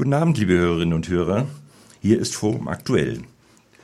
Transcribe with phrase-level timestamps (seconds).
[0.00, 1.46] Guten Abend, liebe Hörerinnen und Hörer.
[2.00, 3.20] Hier ist Forum Aktuell,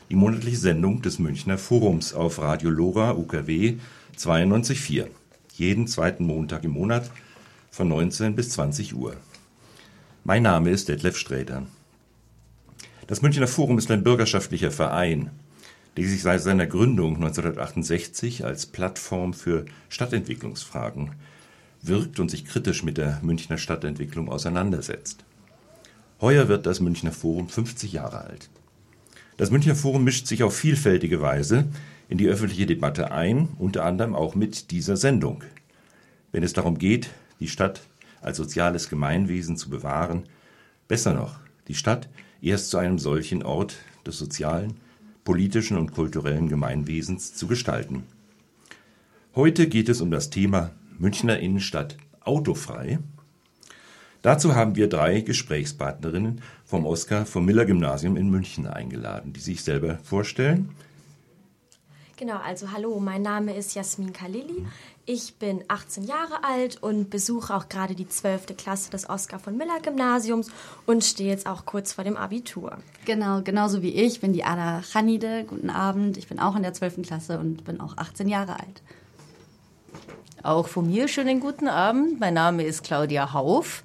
[0.08, 3.74] die monatliche Sendung des Münchner Forums auf Radio Lora UKW
[4.16, 5.08] 92.4.
[5.56, 7.10] Jeden zweiten Montag im Monat
[7.70, 9.14] von 19 bis 20 Uhr.
[10.24, 11.66] Mein Name ist Detlef Sträter.
[13.08, 15.28] Das Münchner Forum ist ein bürgerschaftlicher Verein,
[15.98, 21.10] der sich seit seiner Gründung 1968 als Plattform für Stadtentwicklungsfragen
[21.82, 25.26] wirkt und sich kritisch mit der Münchner Stadtentwicklung auseinandersetzt.
[26.18, 28.48] Heuer wird das Münchner Forum 50 Jahre alt.
[29.36, 31.66] Das Münchner Forum mischt sich auf vielfältige Weise
[32.08, 35.44] in die öffentliche Debatte ein, unter anderem auch mit dieser Sendung.
[36.32, 37.82] Wenn es darum geht, die Stadt
[38.22, 40.22] als soziales Gemeinwesen zu bewahren,
[40.88, 42.08] besser noch, die Stadt
[42.40, 44.80] erst zu einem solchen Ort des sozialen,
[45.22, 48.04] politischen und kulturellen Gemeinwesens zu gestalten.
[49.34, 53.00] Heute geht es um das Thema Münchner Innenstadt autofrei
[54.26, 59.62] Dazu haben wir drei Gesprächspartnerinnen vom Oskar vom Miller Gymnasium in München eingeladen, die sich
[59.62, 60.74] selber vorstellen.
[62.16, 64.66] Genau, also hallo, mein Name ist Jasmin Kalili.
[65.04, 68.56] Ich bin 18 Jahre alt und besuche auch gerade die 12.
[68.56, 70.50] Klasse des Oskar von Miller Gymnasiums
[70.86, 72.78] und stehe jetzt auch kurz vor dem Abitur.
[73.04, 75.44] Genau, genauso wie ich bin die Ada Chanide.
[75.44, 77.02] Guten Abend, ich bin auch in der 12.
[77.02, 78.82] Klasse und bin auch 18 Jahre alt.
[80.42, 82.18] Auch von mir schönen guten Abend.
[82.18, 83.84] Mein Name ist Claudia Hauf.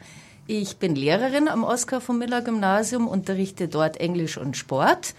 [0.54, 5.16] Ich bin Lehrerin am Oskar von Miller Gymnasium, unterrichte dort Englisch und Sport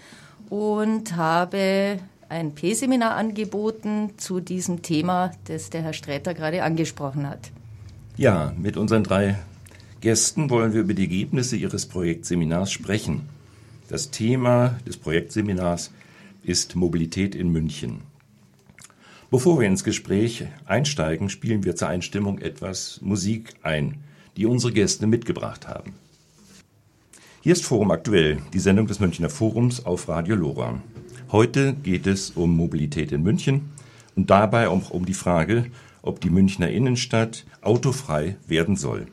[0.51, 1.97] und habe
[2.29, 7.49] ein P-Seminar angeboten zu diesem Thema, das der Herr Sträter gerade angesprochen hat.
[8.15, 9.39] Ja, mit unseren drei
[10.01, 13.27] Gästen wollen wir über die Ergebnisse Ihres Projektseminars sprechen.
[13.87, 15.89] Das Thema des Projektseminars
[16.43, 18.01] ist Mobilität in München.
[19.31, 23.97] Bevor wir ins Gespräch einsteigen, spielen wir zur Einstimmung etwas Musik ein
[24.37, 25.93] die unsere Gäste mitgebracht haben.
[27.41, 30.81] Hier ist Forum aktuell, die Sendung des Münchner Forums auf Radio Lora.
[31.31, 33.71] Heute geht es um Mobilität in München
[34.15, 35.65] und dabei auch um die Frage,
[36.01, 39.07] ob die Münchner Innenstadt autofrei werden soll.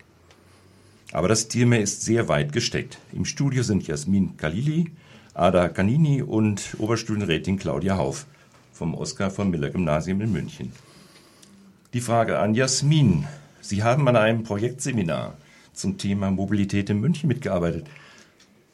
[1.12, 2.98] Aber das Thema ist sehr weit gesteckt.
[3.12, 4.92] Im Studio sind Jasmin Kalili,
[5.34, 8.26] Ada Canini und Oberstudienrätin Claudia Hauf
[8.72, 10.72] vom Oskar von Miller Gymnasium in München.
[11.92, 13.26] Die Frage an Jasmin.
[13.60, 15.34] Sie haben an einem Projektseminar
[15.72, 17.87] zum Thema Mobilität in München mitgearbeitet.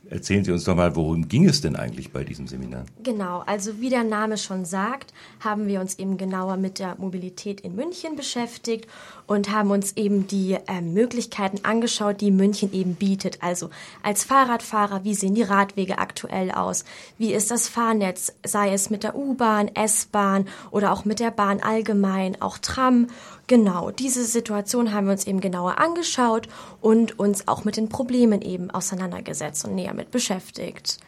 [0.08, 2.86] Erzählen Sie uns doch mal, worum ging es denn eigentlich bei diesem Seminar?
[3.02, 7.60] Genau, also wie der Name schon sagt, haben wir uns eben genauer mit der Mobilität
[7.60, 8.86] in München beschäftigt
[9.26, 13.42] und haben uns eben die äh, Möglichkeiten angeschaut, die München eben bietet.
[13.42, 13.70] Also
[14.02, 16.84] als Fahrradfahrer, wie sehen die Radwege aktuell aus?
[17.18, 21.60] Wie ist das Fahrnetz, sei es mit der U-Bahn, S-Bahn oder auch mit der Bahn
[21.60, 23.08] allgemein, auch Tram
[23.48, 26.48] Genau, diese Situation haben wir uns eben genauer angeschaut
[26.80, 30.98] und uns auch mit den Problemen eben auseinandergesetzt und näher mit beschäftigt.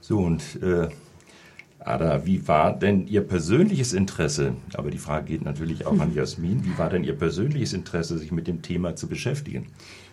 [0.00, 0.88] So, und äh,
[1.88, 6.64] Ada, wie war denn Ihr persönliches Interesse, aber die Frage geht natürlich auch an Jasmin,
[6.64, 9.66] wie war denn Ihr persönliches Interesse, sich mit dem Thema zu beschäftigen?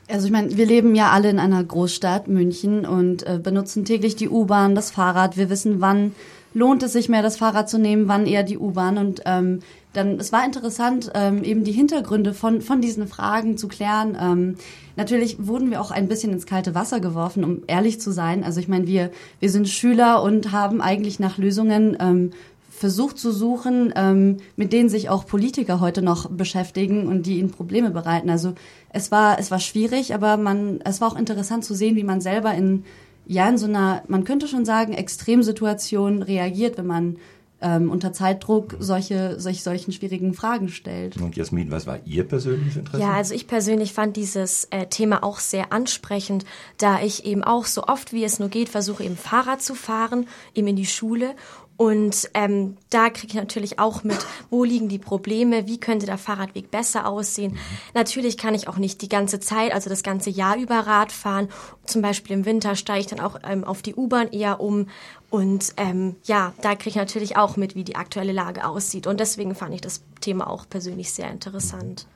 [0.07, 4.15] Also ich meine, wir leben ja alle in einer Großstadt, München, und äh, benutzen täglich
[4.15, 5.35] die U-Bahn, das Fahrrad.
[5.35, 6.11] Wir wissen, wann
[6.55, 8.97] lohnt es sich mehr, das Fahrrad zu nehmen, wann eher die U-Bahn.
[8.97, 9.59] Und ähm,
[9.93, 14.17] dann, es war interessant, ähm, eben die Hintergründe von, von diesen Fragen zu klären.
[14.19, 14.55] Ähm,
[14.95, 18.43] natürlich wurden wir auch ein bisschen ins kalte Wasser geworfen, um ehrlich zu sein.
[18.45, 19.11] Also ich meine, wir,
[19.41, 22.31] wir sind Schüler und haben eigentlich nach Lösungen ähm,
[22.69, 27.51] versucht zu suchen, ähm, mit denen sich auch Politiker heute noch beschäftigen und die ihnen
[27.51, 28.29] Probleme bereiten.
[28.29, 28.53] Also
[28.89, 32.21] es war, es war schwierig, aber man, es war auch interessant zu sehen, wie man
[32.21, 32.85] selber in,
[33.27, 37.17] ja, in so einer, man könnte schon sagen, Extremsituation reagiert, wenn man
[37.61, 41.17] ähm, unter Zeitdruck solche, solch, solchen schwierigen Fragen stellt.
[41.17, 43.01] Und Jasmin, was war Ihr persönliches Interesse?
[43.01, 46.45] Ja, also ich persönlich fand dieses äh, Thema auch sehr ansprechend,
[46.77, 50.27] da ich eben auch so oft wie es nur geht versuche, eben Fahrrad zu fahren,
[50.53, 51.33] eben in die Schule
[51.77, 54.17] und ähm, da kriege ich natürlich auch mit,
[54.49, 57.57] wo liegen die Probleme, wie könnte der Fahrradweg besser aussehen.
[57.93, 61.49] Natürlich kann ich auch nicht die ganze Zeit, also das ganze Jahr über Rad fahren.
[61.85, 64.87] Zum Beispiel im Winter steige ich dann auch ähm, auf die U-Bahn eher um.
[65.29, 69.05] Und ähm, ja, da kriege ich natürlich auch mit, wie die aktuelle Lage aussieht.
[69.05, 72.07] Und deswegen fand ich das Thema auch persönlich sehr interessant.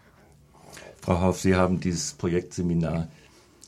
[1.01, 3.09] Frau Hauf, Sie haben dieses Projektseminar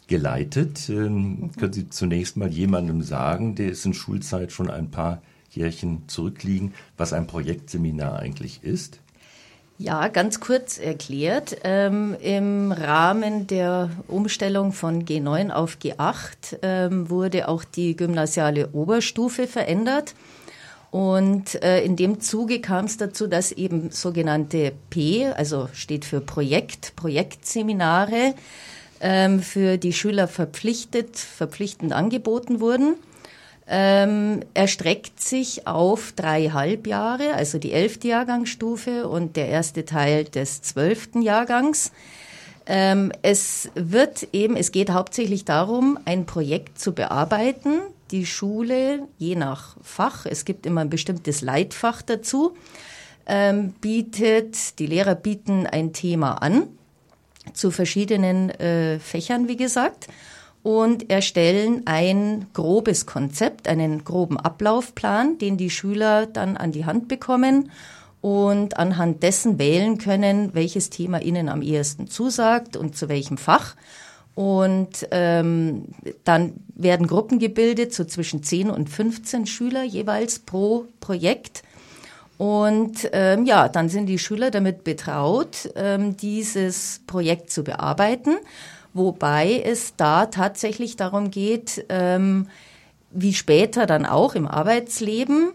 [0.08, 0.88] geleitet.
[0.88, 5.22] Ähm, können Sie zunächst mal jemandem sagen, der ist in Schulzeit schon ein paar
[5.52, 9.00] Jährchen zurückliegen, was ein Projektseminar eigentlich ist?
[9.78, 11.58] Ja, ganz kurz erklärt.
[11.64, 19.48] Ähm, Im Rahmen der Umstellung von G9 auf G8 ähm, wurde auch die gymnasiale Oberstufe
[19.48, 20.14] verändert.
[20.92, 26.22] Und äh, in dem Zuge kam es dazu, dass eben sogenannte P, also steht für
[26.22, 28.36] Projekt, Projektseminare,
[29.00, 32.98] ähm, für die Schüler verpflichtet, verpflichtend angeboten wurden.
[33.68, 40.62] Ähm, erstreckt sich auf drei Halbjahre, also die elfte Jahrgangsstufe und der erste Teil des
[40.62, 41.92] zwölften Jahrgangs.
[42.66, 47.80] Ähm, es wird eben, es geht hauptsächlich darum, ein Projekt zu bearbeiten.
[48.12, 52.56] Die Schule, je nach Fach, es gibt immer ein bestimmtes Leitfach dazu,
[53.26, 56.68] ähm, bietet, die Lehrer bieten ein Thema an
[57.54, 60.08] zu verschiedenen äh, Fächern, wie gesagt,
[60.64, 67.08] und erstellen ein grobes Konzept, einen groben Ablaufplan, den die Schüler dann an die Hand
[67.08, 67.72] bekommen
[68.22, 73.76] und anhand dessen wählen können, welches Thema ihnen am ehesten zusagt und zu welchem Fach.
[74.36, 75.86] Und ähm,
[76.24, 81.64] dann werden Gruppen gebildet, so zwischen 10 und 15 Schüler jeweils pro Projekt.
[82.38, 88.38] Und ähm, ja, dann sind die Schüler damit betraut, ähm, dieses Projekt zu bearbeiten,
[88.94, 92.48] wobei es da tatsächlich darum geht, ähm,
[93.12, 95.54] wie später dann auch im Arbeitsleben,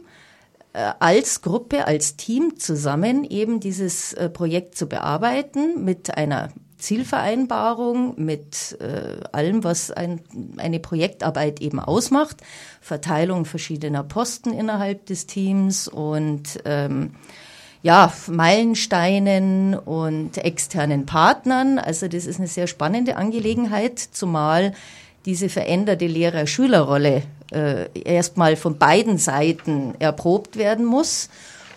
[0.73, 8.15] äh, als Gruppe, als Team zusammen eben dieses äh, Projekt zu bearbeiten mit einer Zielvereinbarung
[8.23, 10.21] mit äh, allem, was ein,
[10.59, 12.43] eine Projektarbeit eben ausmacht,
[12.81, 17.15] Verteilung verschiedener Posten innerhalb des Teams und ähm,
[17.87, 21.79] ja, Meilensteinen und externen Partnern.
[21.79, 24.73] Also das ist eine sehr spannende Angelegenheit, zumal
[25.25, 27.23] diese veränderte Lehrer-Schüler-Rolle
[27.53, 31.29] äh, erstmal von beiden Seiten erprobt werden muss.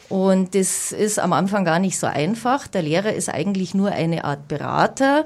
[0.09, 2.65] Und das ist am Anfang gar nicht so einfach.
[2.65, 5.25] Der Lehrer ist eigentlich nur eine Art Berater,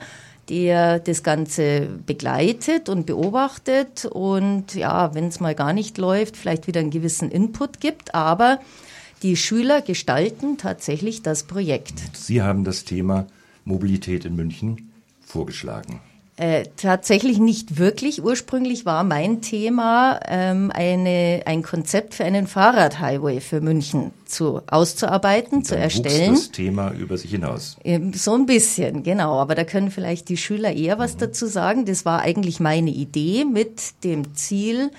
[0.49, 6.67] der das Ganze begleitet und beobachtet und ja, wenn es mal gar nicht läuft, vielleicht
[6.67, 8.13] wieder einen gewissen Input gibt.
[8.13, 8.59] Aber
[9.23, 11.93] die Schüler gestalten tatsächlich das Projekt.
[12.13, 13.25] Sie haben das Thema
[13.65, 14.91] Mobilität in München
[15.25, 16.01] vorgeschlagen.
[16.35, 18.23] Äh, tatsächlich nicht wirklich.
[18.23, 25.59] Ursprünglich war mein Thema, ähm, eine, ein Konzept für einen Fahrradhighway für München zu, auszuarbeiten,
[25.59, 26.31] Dann zu erstellen.
[26.31, 27.77] Wuchs das Thema über sich hinaus.
[27.83, 29.37] Ähm, so ein bisschen, genau.
[29.39, 31.19] Aber da können vielleicht die Schüler eher was mhm.
[31.19, 31.85] dazu sagen.
[31.85, 34.89] Das war eigentlich meine Idee mit dem Ziel,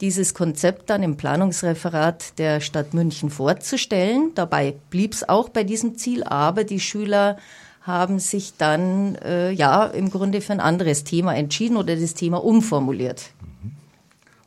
[0.00, 4.32] dieses Konzept dann im Planungsreferat der Stadt München vorzustellen.
[4.34, 7.36] Dabei blieb es auch bei diesem Ziel, aber die Schüler
[7.82, 12.42] haben sich dann äh, ja im Grunde für ein anderes Thema entschieden oder das Thema
[12.42, 13.30] umformuliert.
[13.40, 13.72] Mhm.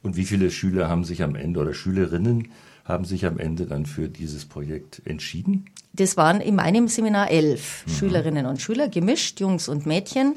[0.02, 2.50] Und wie viele Schüler haben sich am Ende oder Schülerinnen
[2.86, 5.66] haben sich am Ende dann für dieses Projekt entschieden?
[5.94, 7.92] Das waren in meinem Seminar elf mhm.
[7.92, 10.36] Schülerinnen und Schüler, gemischt, Jungs und Mädchen.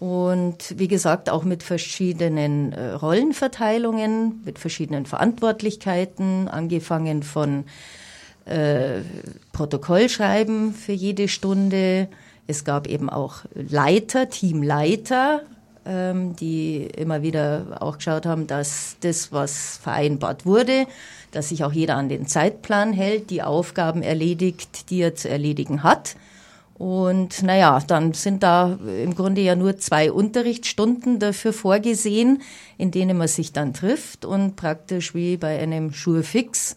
[0.00, 7.64] Und wie gesagt, auch mit verschiedenen äh, Rollenverteilungen, mit verschiedenen Verantwortlichkeiten, angefangen von
[8.46, 9.02] äh,
[9.52, 12.08] Protokoll schreiben für jede Stunde.
[12.46, 15.42] Es gab eben auch Leiter, Teamleiter,
[15.84, 20.86] ähm, die immer wieder auch geschaut haben, dass das, was vereinbart wurde,
[21.30, 25.82] dass sich auch jeder an den Zeitplan hält, die Aufgaben erledigt, die er zu erledigen
[25.82, 26.16] hat.
[26.80, 32.40] Und naja, dann sind da im Grunde ja nur zwei Unterrichtsstunden dafür vorgesehen,
[32.78, 36.76] in denen man sich dann trifft und praktisch wie bei einem Schulfix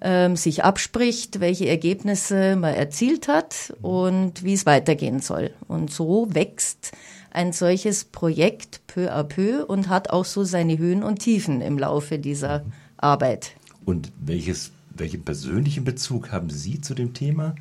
[0.00, 5.50] ähm, sich abspricht, welche Ergebnisse man erzielt hat und wie es weitergehen soll.
[5.66, 6.92] Und so wächst
[7.32, 11.76] ein solches Projekt peu à peu und hat auch so seine Höhen und Tiefen im
[11.76, 12.64] Laufe dieser
[12.98, 13.50] Arbeit.
[13.84, 17.56] Und welches, welchen persönlichen Bezug haben Sie zu dem Thema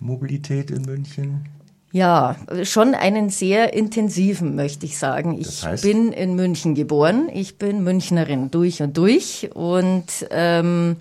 [0.00, 1.48] Mobilität in München?
[1.90, 5.38] Ja, schon einen sehr intensiven, möchte ich sagen.
[5.38, 5.82] Ich das heißt?
[5.82, 7.30] bin in München geboren.
[7.32, 10.96] Ich bin Münchnerin durch und durch und ähm,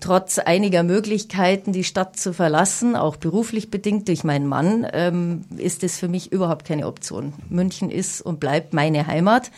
[0.00, 5.84] trotz einiger Möglichkeiten, die Stadt zu verlassen, auch beruflich bedingt durch meinen Mann, ähm, ist
[5.84, 7.32] es für mich überhaupt keine Option.
[7.48, 9.52] München ist und bleibt meine Heimat.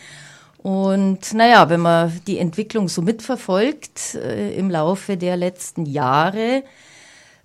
[0.59, 6.63] Und naja, wenn man die Entwicklung so mitverfolgt äh, im Laufe der letzten Jahre,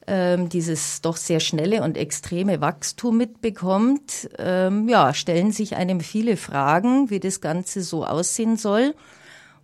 [0.06, 6.36] ähm, dieses doch sehr schnelle und extreme Wachstum mitbekommt, ähm, ja, stellen sich einem viele
[6.36, 8.94] Fragen, wie das Ganze so aussehen soll.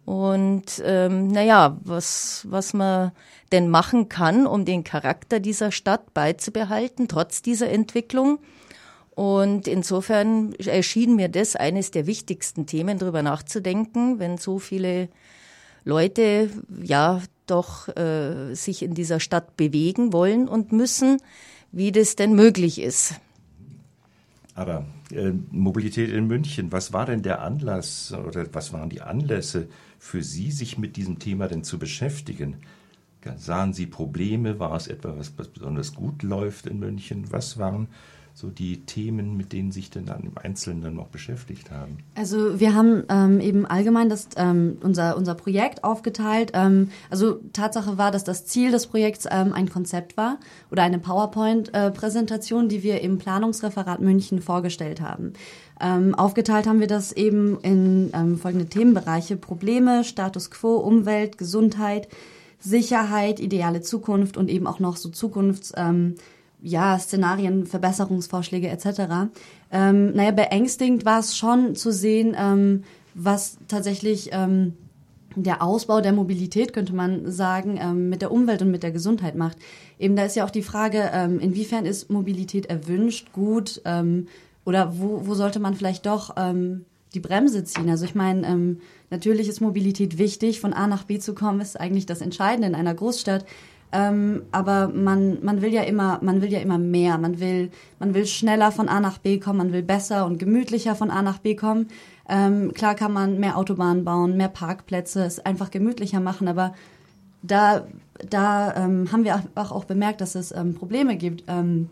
[0.04, 3.12] Und ähm, naja, was, was man
[3.52, 8.38] denn machen kann, um den Charakter dieser Stadt beizubehalten, trotz dieser Entwicklung.
[9.10, 15.08] Und insofern erschien mir das eines der wichtigsten Themen, darüber nachzudenken, wenn so viele
[15.84, 16.50] Leute
[16.82, 17.20] ja
[17.50, 21.18] doch äh, sich in dieser Stadt bewegen wollen und müssen,
[21.72, 23.14] wie das denn möglich ist.
[24.54, 29.68] Aber äh, Mobilität in München, was war denn der Anlass oder was waren die Anlässe
[29.98, 32.56] für Sie, sich mit diesem Thema denn zu beschäftigen?
[33.36, 34.58] Sahen Sie Probleme?
[34.58, 37.30] War es etwas, was besonders gut läuft in München?
[37.30, 37.88] Was waren
[38.40, 41.98] so die Themen, mit denen sich denn dann im Einzelnen dann noch beschäftigt haben?
[42.14, 46.52] Also wir haben ähm, eben allgemein das, ähm, unser, unser Projekt aufgeteilt.
[46.54, 50.38] Ähm, also Tatsache war, dass das Ziel des Projekts ähm, ein Konzept war
[50.70, 55.34] oder eine PowerPoint-Präsentation, äh, die wir im Planungsreferat München vorgestellt haben.
[55.78, 59.36] Ähm, aufgeteilt haben wir das eben in ähm, folgende Themenbereiche.
[59.36, 62.08] Probleme, Status quo, Umwelt, Gesundheit,
[62.58, 65.74] Sicherheit, ideale Zukunft und eben auch noch so Zukunfts...
[66.62, 69.30] Ja, Szenarien, Verbesserungsvorschläge etc.
[69.70, 74.74] Ähm, naja, beängstigend war es schon zu sehen, ähm, was tatsächlich ähm,
[75.36, 79.36] der Ausbau der Mobilität, könnte man sagen, ähm, mit der Umwelt und mit der Gesundheit
[79.36, 79.58] macht.
[79.98, 84.26] Eben da ist ja auch die Frage, ähm, inwiefern ist Mobilität erwünscht, gut ähm,
[84.64, 87.88] oder wo, wo sollte man vielleicht doch ähm, die Bremse ziehen?
[87.88, 91.78] Also ich meine, ähm, natürlich ist Mobilität wichtig, von A nach B zu kommen, ist
[91.78, 93.44] eigentlich das Entscheidende in einer Großstadt.
[93.92, 97.18] Ähm, aber man, man will ja immer, man will ja immer mehr.
[97.18, 100.94] Man will, man will schneller von A nach B kommen, man will besser und gemütlicher
[100.94, 101.88] von A nach B kommen.
[102.28, 106.74] Ähm, klar kann man mehr Autobahnen bauen, mehr Parkplätze, es einfach gemütlicher machen, aber
[107.42, 107.88] da,
[108.28, 111.88] da ähm, haben wir auch, auch bemerkt, dass es ähm, Probleme gibt, ähm,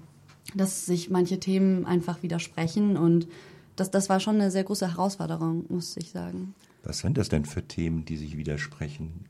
[0.55, 3.27] dass sich manche Themen einfach widersprechen und
[3.75, 6.55] das, das war schon eine sehr große Herausforderung, muss ich sagen.
[6.85, 9.25] Was sind das denn für Themen, die sich widersprechen?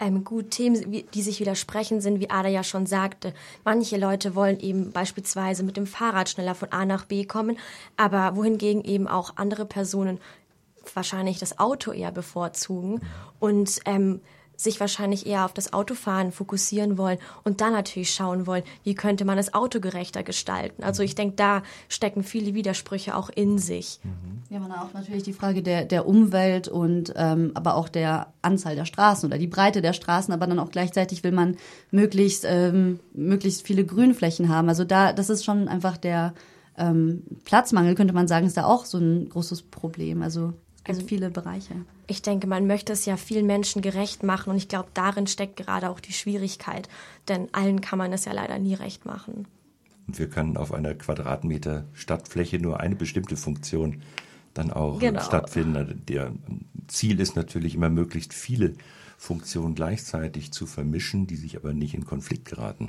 [0.00, 3.34] Ähm, gut Themen, die sich widersprechen, sind, wie Ada ja schon sagte.
[3.64, 7.58] Manche Leute wollen eben beispielsweise mit dem Fahrrad schneller von A nach B kommen,
[7.96, 10.18] aber wohingegen eben auch andere Personen
[10.94, 13.02] wahrscheinlich das Auto eher bevorzugen
[13.40, 14.20] und ähm,
[14.58, 19.24] sich wahrscheinlich eher auf das Autofahren fokussieren wollen und dann natürlich schauen wollen, wie könnte
[19.24, 20.82] man das Auto gerechter gestalten.
[20.82, 24.00] Also ich denke, da stecken viele Widersprüche auch in sich.
[24.02, 24.42] Mhm.
[24.50, 28.74] Ja, man auch natürlich die Frage der, der Umwelt und ähm, aber auch der Anzahl
[28.74, 31.56] der Straßen oder die Breite der Straßen, aber dann auch gleichzeitig will man
[31.92, 34.68] möglichst ähm, möglichst viele Grünflächen haben.
[34.68, 36.34] Also da, das ist schon einfach der
[36.76, 40.22] ähm, Platzmangel, könnte man sagen, ist da auch so ein großes Problem.
[40.22, 40.54] Also
[40.88, 41.74] gibt also, viele Bereiche.
[42.06, 45.56] Ich denke, man möchte es ja vielen Menschen gerecht machen und ich glaube, darin steckt
[45.56, 46.88] gerade auch die Schwierigkeit,
[47.28, 49.46] denn allen kann man es ja leider nie recht machen.
[50.06, 54.02] Und wir können auf einer Quadratmeter Stadtfläche nur eine bestimmte Funktion
[54.54, 55.20] dann auch genau.
[55.20, 56.02] stattfinden.
[56.08, 56.32] Der
[56.88, 58.74] Ziel ist natürlich immer möglichst viele
[59.18, 62.88] Funktionen gleichzeitig zu vermischen, die sich aber nicht in Konflikt geraten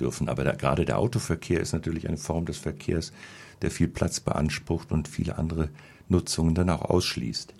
[0.00, 0.28] dürfen.
[0.28, 3.12] Aber da, gerade der Autoverkehr ist natürlich eine Form des Verkehrs,
[3.60, 5.68] der viel Platz beansprucht und viele andere
[6.08, 7.54] Nutzungen dann auch ausschließt.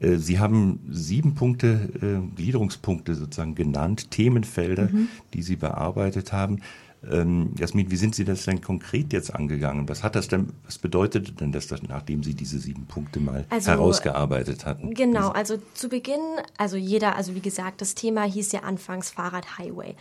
[0.00, 5.08] Äh, Sie haben sieben Punkte, äh, Gliederungspunkte sozusagen genannt, Themenfelder, mhm.
[5.34, 6.60] die Sie bearbeitet haben.
[7.08, 9.88] Ähm, Jasmin, wie sind Sie das denn konkret jetzt angegangen?
[9.88, 13.70] Was hat das denn, was bedeutet denn das, nachdem Sie diese sieben Punkte mal also,
[13.70, 14.94] herausgearbeitet hatten?
[14.94, 16.20] Genau, also zu Beginn,
[16.56, 19.94] also jeder, also wie gesagt, das Thema hieß ja anfangs Fahrrad Highway.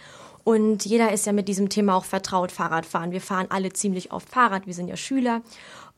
[0.44, 3.12] Und jeder ist ja mit diesem Thema auch vertraut, Fahrradfahren.
[3.12, 5.42] Wir fahren alle ziemlich oft Fahrrad, wir sind ja Schüler.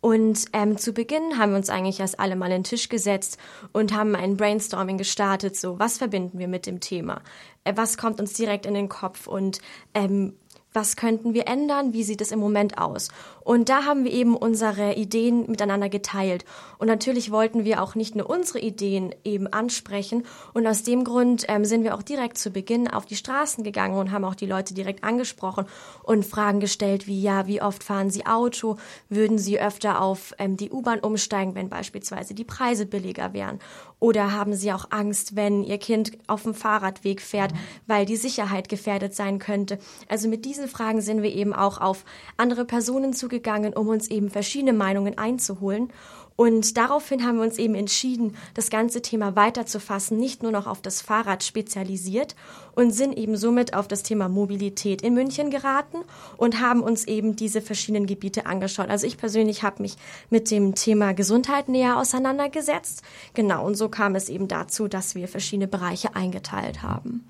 [0.01, 3.37] Und ähm, zu Beginn haben wir uns eigentlich erst alle mal an den Tisch gesetzt
[3.73, 7.21] und haben ein Brainstorming gestartet, so was verbinden wir mit dem Thema?
[7.65, 9.59] Äh, was kommt uns direkt in den Kopf und
[9.93, 10.33] ähm,
[10.73, 13.09] was könnten wir ändern, wie sieht es im Moment aus.
[13.41, 16.45] Und da haben wir eben unsere Ideen miteinander geteilt.
[16.77, 20.25] Und natürlich wollten wir auch nicht nur unsere Ideen eben ansprechen.
[20.53, 23.97] Und aus dem Grund ähm, sind wir auch direkt zu Beginn auf die Straßen gegangen
[23.97, 25.65] und haben auch die Leute direkt angesprochen
[26.03, 28.77] und Fragen gestellt wie, ja, wie oft fahren Sie Auto?
[29.09, 33.59] Würden Sie öfter auf ähm, die U-Bahn umsteigen, wenn beispielsweise die Preise billiger wären?
[33.99, 37.51] Oder haben Sie auch Angst, wenn Ihr Kind auf dem Fahrradweg fährt,
[37.85, 39.77] weil die Sicherheit gefährdet sein könnte?
[40.07, 42.05] Also mit diesen Fragen sind wir eben auch auf
[42.37, 45.91] andere Personen zugegangen, um uns eben verschiedene Meinungen einzuholen.
[46.39, 50.81] Und daraufhin haben wir uns eben entschieden, das ganze Thema weiterzufassen, nicht nur noch auf
[50.81, 52.33] das Fahrrad spezialisiert
[52.75, 55.97] und sind eben somit auf das Thema Mobilität in München geraten
[56.37, 58.87] und haben uns eben diese verschiedenen Gebiete angeschaut.
[58.87, 59.97] Also ich persönlich habe mich
[60.29, 63.03] mit dem Thema Gesundheit näher auseinandergesetzt.
[63.33, 67.25] Genau, und so kam es eben dazu, dass wir verschiedene Bereiche eingeteilt haben.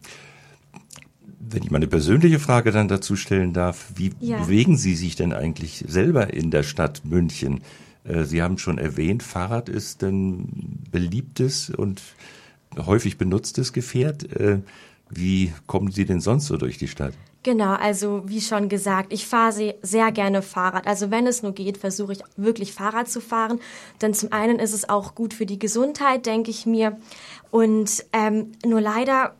[1.39, 4.37] Wenn ich mal eine persönliche Frage dann dazu stellen darf, wie ja.
[4.37, 7.61] bewegen Sie sich denn eigentlich selber in der Stadt München?
[8.09, 12.01] Äh, Sie haben schon erwähnt, Fahrrad ist ein beliebtes und
[12.77, 14.31] häufig benutztes Gefährt.
[14.35, 14.61] Äh,
[15.09, 17.13] wie kommen Sie denn sonst so durch die Stadt?
[17.41, 20.85] Genau, also wie schon gesagt, ich fahre sehr gerne Fahrrad.
[20.85, 23.59] Also wenn es nur geht, versuche ich wirklich Fahrrad zu fahren.
[24.01, 26.97] Denn zum einen ist es auch gut für die Gesundheit, denke ich mir.
[27.49, 29.35] Und ähm, nur leider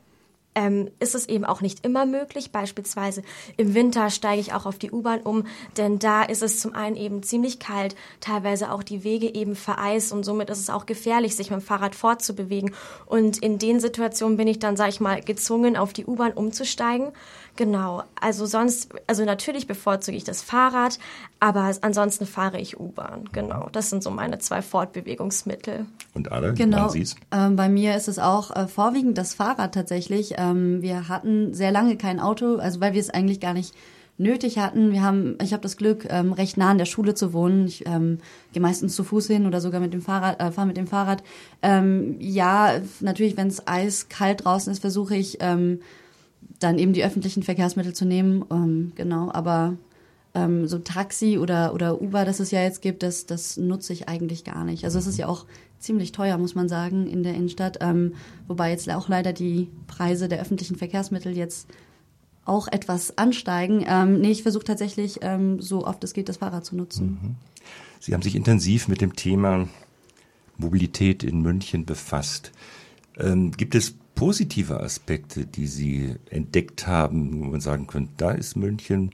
[0.60, 2.52] ähm, ist es eben auch nicht immer möglich.
[2.52, 3.24] Beispielsweise
[3.56, 5.46] im Winter steige ich auch auf die U-Bahn um,
[5.78, 10.12] denn da ist es zum einen eben ziemlich kalt, teilweise auch die Wege eben vereist
[10.12, 12.74] und somit ist es auch gefährlich, sich mit dem Fahrrad fortzubewegen.
[13.06, 17.14] Und in den Situationen bin ich dann, sage ich mal, gezwungen, auf die U-Bahn umzusteigen.
[17.60, 20.98] Genau, also sonst, also natürlich bevorzuge ich das Fahrrad,
[21.42, 23.26] aber ansonsten fahre ich U-Bahn.
[23.34, 25.86] Genau, das sind so meine zwei Fortbewegungsmittel.
[26.14, 26.90] Und alle, genau.
[27.34, 30.36] Ähm, bei mir ist es auch äh, vorwiegend das Fahrrad tatsächlich.
[30.38, 33.76] Ähm, wir hatten sehr lange kein Auto, also weil wir es eigentlich gar nicht
[34.18, 34.94] nötig hatten.
[34.94, 37.68] Wir haben, ich habe das Glück, ähm, recht nah an der Schule zu wohnen.
[37.68, 38.20] Ich ähm,
[38.54, 41.24] gehe meistens zu Fuß hin oder sogar mit dem Fahrrad, äh, fahre mit dem Fahrrad.
[41.62, 45.82] Ähm, ja, natürlich, wenn es eiskalt draußen ist, versuche ich ähm,
[46.60, 48.46] dann eben die öffentlichen Verkehrsmittel zu nehmen.
[48.52, 49.78] Ähm, genau, aber
[50.36, 54.08] ähm, so Taxi oder, oder Uber, das es ja jetzt gibt, das, das nutze ich
[54.08, 54.84] eigentlich gar nicht.
[54.84, 55.46] Also es ist ja auch
[55.80, 57.78] ziemlich teuer, muss man sagen, in der Innenstadt.
[57.82, 58.14] Ähm,
[58.48, 61.68] wobei jetzt auch leider die Preise der öffentlichen Verkehrsmittel jetzt
[62.46, 63.86] auch etwas ansteigen.
[63.88, 67.20] Ähm, nee, ich versuche tatsächlich, ähm, so oft es geht, das Fahrrad zu nutzen.
[67.22, 67.36] Mhm.
[68.00, 69.68] Sie haben sich intensiv mit dem Thema
[70.58, 72.52] Mobilität in München befasst.
[73.18, 78.58] Ähm, gibt es positive Aspekte, die Sie entdeckt haben, wo man sagen könnte, da ist
[78.58, 79.12] München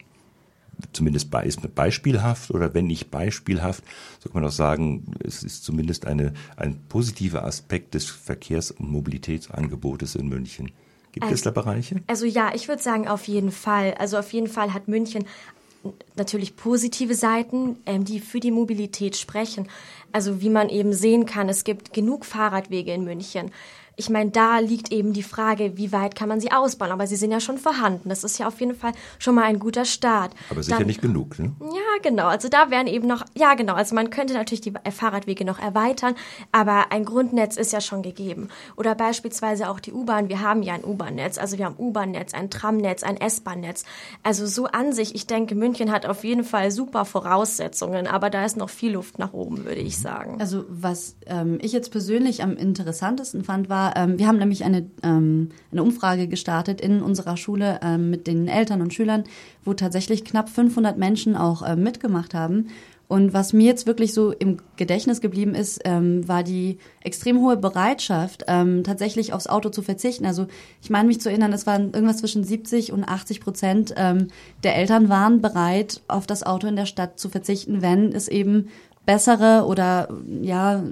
[0.94, 3.84] zumindest beispielhaft oder wenn nicht beispielhaft,
[4.20, 8.90] so kann man auch sagen, es ist zumindest eine, ein positiver Aspekt des Verkehrs- und
[8.90, 10.72] Mobilitätsangebotes in München.
[11.12, 12.02] Gibt also, es da Bereiche?
[12.08, 13.94] Also ja, ich würde sagen auf jeden Fall.
[14.00, 15.26] Also auf jeden Fall hat München
[16.16, 19.68] natürlich positive Seiten, ähm, die für die Mobilität sprechen.
[20.12, 23.52] Also wie man eben sehen kann, es gibt genug Fahrradwege in München
[23.98, 26.92] ich meine, da liegt eben die Frage, wie weit kann man sie ausbauen?
[26.92, 28.10] Aber sie sind ja schon vorhanden.
[28.10, 30.34] Das ist ja auf jeden Fall schon mal ein guter Start.
[30.50, 31.54] Aber sicher Dann, nicht genug, ne?
[31.62, 32.28] Ja, genau.
[32.28, 36.16] Also da wären eben noch, ja genau, also man könnte natürlich die Fahrradwege noch erweitern,
[36.52, 38.50] aber ein Grundnetz ist ja schon gegeben.
[38.76, 40.30] Oder beispielsweise auch die U-Bahn.
[40.30, 41.38] Wir haben ja ein U-Bahn-Netz.
[41.38, 43.86] Also wir haben U-Bahn-Netz, ein Tram-Netz, ein S-Bahn-Netz.
[44.24, 48.46] Also so an sich, ich denke, München hat auf jeden Fall super Voraussetzungen, aber da
[48.46, 50.38] ist noch viel Luft nach oben, würde ich sagen.
[50.40, 54.90] Also was ähm, ich jetzt persönlich am interessantesten fand, war, ähm, wir haben nämlich eine,
[55.04, 59.24] ähm, eine Umfrage gestartet in unserer Schule ähm, mit den Eltern und Schülern,
[59.64, 62.68] wo tatsächlich knapp 500 Menschen auch äh, mitgemacht haben.
[63.08, 67.56] Und was mir jetzt wirklich so im Gedächtnis geblieben ist, ähm, war die extrem hohe
[67.56, 70.26] Bereitschaft, ähm, tatsächlich aufs Auto zu verzichten.
[70.26, 70.48] Also
[70.82, 74.30] ich meine mich zu erinnern, es waren irgendwas zwischen 70 und 80 Prozent ähm,
[74.64, 78.70] der Eltern waren bereit, auf das Auto in der Stadt zu verzichten, wenn es eben
[79.06, 80.10] bessere oder
[80.42, 80.84] ja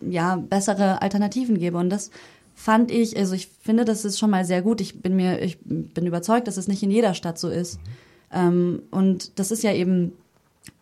[0.00, 1.78] ja bessere Alternativen gäbe.
[1.78, 2.10] Und das
[2.54, 4.80] fand ich, also ich finde, das ist schon mal sehr gut.
[4.80, 7.78] Ich bin mir, ich bin überzeugt, dass es nicht in jeder Stadt so ist.
[8.32, 10.12] Ähm, und das ist ja eben,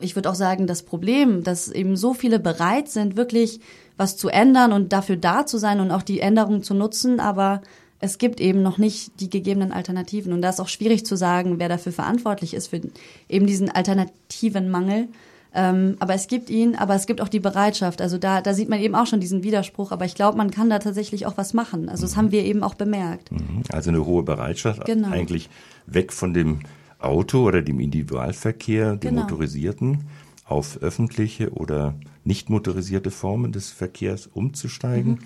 [0.00, 3.60] ich würde auch sagen, das Problem, dass eben so viele bereit sind, wirklich
[3.96, 7.62] was zu ändern und dafür da zu sein und auch die Änderung zu nutzen, aber
[7.98, 10.32] es gibt eben noch nicht die gegebenen Alternativen.
[10.32, 12.80] Und da ist auch schwierig zu sagen, wer dafür verantwortlich ist, für
[13.28, 15.08] eben diesen alternativen Mangel.
[15.54, 18.02] Ähm, aber es gibt ihn, aber es gibt auch die Bereitschaft.
[18.02, 19.92] Also da, da sieht man eben auch schon diesen Widerspruch.
[19.92, 21.88] Aber ich glaube, man kann da tatsächlich auch was machen.
[21.88, 23.32] Also das haben wir eben auch bemerkt.
[23.32, 23.62] Mhm.
[23.72, 25.08] Also eine hohe Bereitschaft, genau.
[25.08, 25.48] eigentlich
[25.86, 26.60] weg von dem
[26.98, 29.22] Auto oder dem Individualverkehr, dem genau.
[29.22, 30.04] motorisierten,
[30.44, 35.12] auf öffentliche oder nicht motorisierte Formen des Verkehrs umzusteigen.
[35.12, 35.18] Mhm.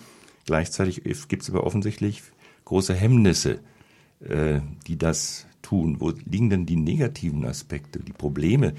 [0.46, 2.22] Gleichzeitig gibt es aber offensichtlich
[2.64, 3.58] große Hemmnisse,
[4.20, 5.96] äh, die das tun.
[6.00, 8.74] Wo liegen denn die negativen Aspekte, die Probleme,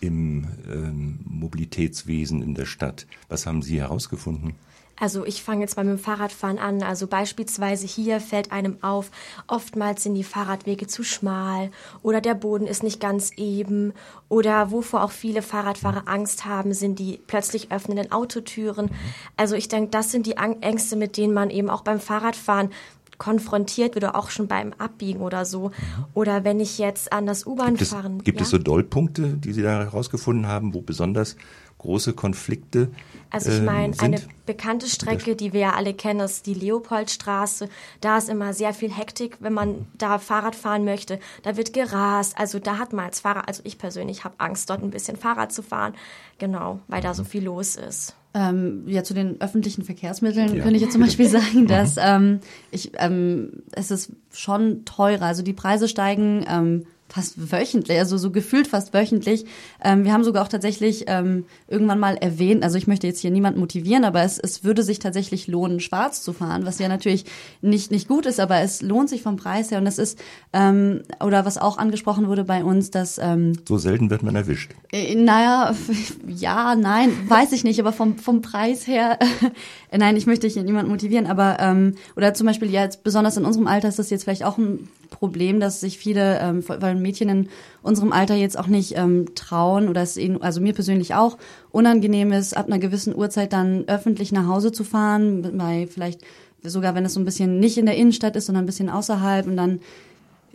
[0.00, 3.06] im ähm, Mobilitätswesen in der Stadt.
[3.28, 4.54] Was haben Sie herausgefunden?
[4.98, 6.82] Also ich fange jetzt mal mit dem Fahrradfahren an.
[6.82, 9.10] Also beispielsweise hier fällt einem auf,
[9.46, 11.70] oftmals sind die Fahrradwege zu schmal
[12.02, 13.92] oder der Boden ist nicht ganz eben
[14.30, 18.90] oder wovor auch viele Fahrradfahrer Angst haben, sind die plötzlich öffnenden Autotüren.
[19.36, 22.70] Also ich denke, das sind die Ängste, mit denen man eben auch beim Fahrradfahren
[23.18, 25.70] konfrontiert wird auch schon beim Abbiegen oder so.
[26.14, 28.22] Oder wenn ich jetzt an das U-Bahn fahren.
[28.22, 28.44] Gibt ja?
[28.44, 31.36] es so Dollpunkte, die Sie da herausgefunden haben, wo besonders
[31.78, 32.90] große Konflikte
[33.30, 37.68] Also ich meine, ähm, eine bekannte Strecke, die wir ja alle kennen, ist die Leopoldstraße.
[38.00, 41.20] Da ist immer sehr viel Hektik, wenn man da Fahrrad fahren möchte.
[41.42, 42.38] Da wird gerast.
[42.38, 45.52] Also da hat man als Fahrer, also ich persönlich habe Angst, dort ein bisschen Fahrrad
[45.52, 45.94] zu fahren.
[46.38, 48.16] Genau, weil da so viel los ist.
[48.38, 50.62] Ähm, ja, zu den öffentlichen Verkehrsmitteln ja.
[50.62, 55.24] könnte ich jetzt zum Beispiel sagen, dass ähm, ich, ähm, es ist schon teurer.
[55.24, 59.44] Also die Preise steigen ähm, fast wöchentlich, also so gefühlt fast wöchentlich.
[59.82, 63.30] Ähm, wir haben sogar auch tatsächlich ähm, irgendwann mal erwähnt, also ich möchte jetzt hier
[63.30, 67.24] niemand motivieren, aber es, es würde sich tatsächlich lohnen, schwarz zu fahren, was ja natürlich
[67.62, 70.18] nicht, nicht gut ist, aber es lohnt sich vom Preis her und das ist,
[70.52, 73.18] ähm, oder was auch angesprochen wurde bei uns, dass...
[73.18, 74.72] Ähm, so selten wird man erwischt.
[74.92, 75.74] Äh, naja,
[76.26, 79.18] ja, nein, weiß ich nicht, aber vom, vom Preis her,
[79.96, 83.44] nein, ich möchte hier niemand motivieren, aber, ähm, oder zum Beispiel ja, jetzt besonders in
[83.44, 87.28] unserem Alter ist das jetzt vielleicht auch ein Problem, dass sich viele, ähm, weil Mädchen
[87.28, 87.48] in
[87.82, 91.38] unserem Alter jetzt auch nicht ähm, trauen oder es ihnen, also mir persönlich auch
[91.70, 96.22] unangenehm ist, ab einer gewissen Uhrzeit dann öffentlich nach Hause zu fahren, bei vielleicht
[96.62, 99.46] sogar wenn es so ein bisschen nicht in der Innenstadt ist, sondern ein bisschen außerhalb
[99.46, 99.80] und dann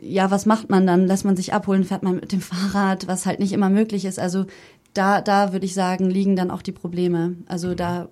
[0.02, 1.06] ja, was macht man dann?
[1.06, 4.20] Lässt man sich abholen, fährt man mit dem Fahrrad, was halt nicht immer möglich ist.
[4.20, 4.46] Also
[4.94, 7.36] da, da würde ich sagen, liegen dann auch die Probleme.
[7.48, 8.10] Also da,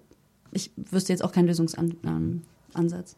[0.51, 3.15] ich wüsste jetzt auch keinen Lösungsansatz.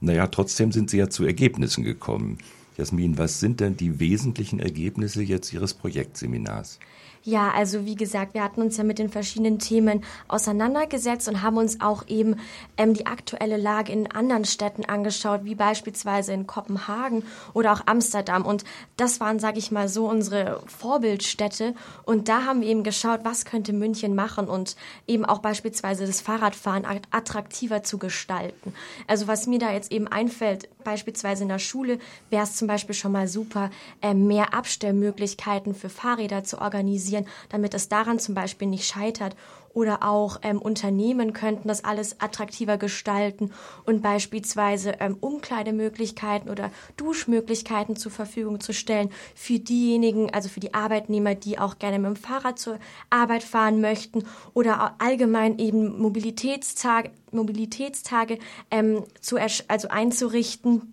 [0.00, 2.38] Naja, trotzdem sind Sie ja zu Ergebnissen gekommen.
[2.76, 6.78] Jasmin, was sind denn die wesentlichen Ergebnisse jetzt Ihres Projektseminars?
[7.24, 11.56] Ja, also wie gesagt, wir hatten uns ja mit den verschiedenen Themen auseinandergesetzt und haben
[11.56, 12.36] uns auch eben
[12.76, 17.22] ähm, die aktuelle Lage in anderen Städten angeschaut, wie beispielsweise in Kopenhagen
[17.54, 18.44] oder auch Amsterdam.
[18.44, 18.64] Und
[18.96, 21.74] das waren, sage ich mal so, unsere Vorbildstädte.
[22.04, 24.74] Und da haben wir eben geschaut, was könnte München machen und
[25.06, 28.74] eben auch beispielsweise das Fahrradfahren attraktiver zu gestalten.
[29.06, 32.96] Also was mir da jetzt eben einfällt, beispielsweise in der Schule, wäre es zum Beispiel
[32.96, 37.11] schon mal super, äh, mehr Abstellmöglichkeiten für Fahrräder zu organisieren,
[37.48, 39.36] damit es daran zum Beispiel nicht scheitert.
[39.74, 43.52] Oder auch ähm, Unternehmen könnten das alles attraktiver gestalten
[43.86, 50.74] und beispielsweise ähm, Umkleidemöglichkeiten oder Duschmöglichkeiten zur Verfügung zu stellen für diejenigen, also für die
[50.74, 57.10] Arbeitnehmer, die auch gerne mit dem Fahrrad zur Arbeit fahren möchten oder allgemein eben Mobilitätstage,
[57.30, 58.38] Mobilitätstage
[58.70, 60.91] ähm, zu, also einzurichten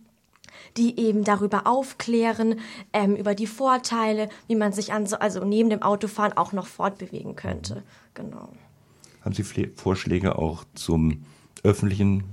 [0.79, 2.55] die eben darüber aufklären,
[2.93, 7.35] ähm, über die Vorteile, wie man sich an, also neben dem Autofahren auch noch fortbewegen
[7.35, 7.83] könnte.
[8.13, 8.49] Genau.
[9.21, 9.43] Haben Sie
[9.75, 11.25] Vorschläge auch zum
[11.63, 12.23] öffentlichen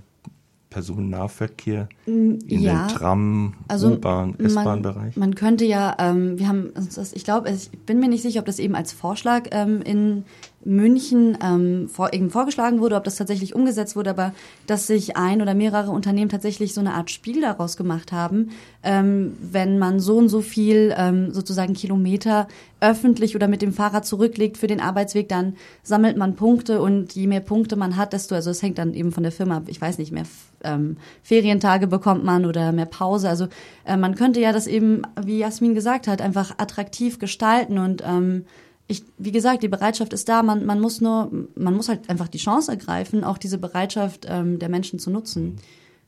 [0.70, 5.16] Personennahverkehr mm, in ja, den Tram, also U-Bahn, S-Bahn-Bereich?
[5.16, 6.72] Man, man, könnte ja, ähm, wir haben,
[7.14, 10.24] ich glaube, ich bin mir nicht sicher, ob das eben als Vorschlag ähm, in
[10.66, 14.34] München ähm, vor, eben vorgeschlagen wurde, ob das tatsächlich umgesetzt wurde, aber
[14.66, 18.50] dass sich ein oder mehrere Unternehmen tatsächlich so eine Art Spiel daraus gemacht haben,
[18.82, 22.48] ähm, wenn man so und so viel ähm, sozusagen Kilometer
[22.80, 27.26] öffentlich oder mit dem Fahrrad zurücklegt für den Arbeitsweg, dann sammelt man Punkte und je
[27.26, 29.80] mehr Punkte man hat, desto, also es hängt dann eben von der Firma ab, ich
[29.80, 30.26] weiß nicht, mehr
[30.64, 33.28] ähm, Ferientage bekommt man oder mehr Pause.
[33.28, 33.46] Also
[33.84, 38.44] äh, man könnte ja das eben, wie Jasmin gesagt hat, einfach attraktiv gestalten und ähm,
[38.88, 40.42] ich, wie gesagt, die Bereitschaft ist da.
[40.42, 44.58] Man, man muss nur, man muss halt einfach die Chance ergreifen, auch diese Bereitschaft ähm,
[44.58, 45.56] der Menschen zu nutzen.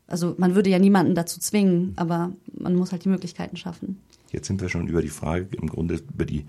[0.06, 4.00] Also man würde ja niemanden dazu zwingen, aber man muss halt die Möglichkeiten schaffen.
[4.30, 6.46] Jetzt sind wir schon über die Frage, im Grunde über die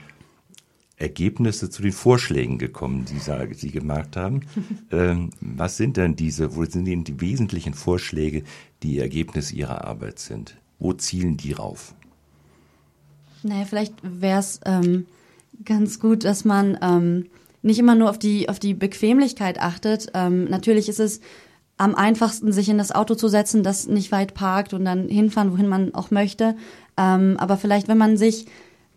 [0.98, 3.20] Ergebnisse zu den Vorschlägen gekommen, die
[3.56, 4.42] Sie gemacht haben.
[4.92, 8.44] ähm, was sind denn diese, wo sind denn die wesentlichen Vorschläge,
[8.84, 10.58] die Ergebnis Ihrer Arbeit sind?
[10.78, 11.96] Wo zielen die rauf?
[13.44, 15.06] Naja, vielleicht wäre es ähm,
[15.66, 17.26] ganz gut, dass man ähm,
[17.62, 20.12] nicht immer nur auf die, auf die Bequemlichkeit achtet.
[20.14, 21.20] Ähm, natürlich ist es
[21.78, 25.52] am einfachsten, sich in das Auto zu setzen, das nicht weit parkt und dann hinfahren,
[25.52, 26.56] wohin man auch möchte.
[26.98, 28.46] Ähm, aber vielleicht, wenn man sich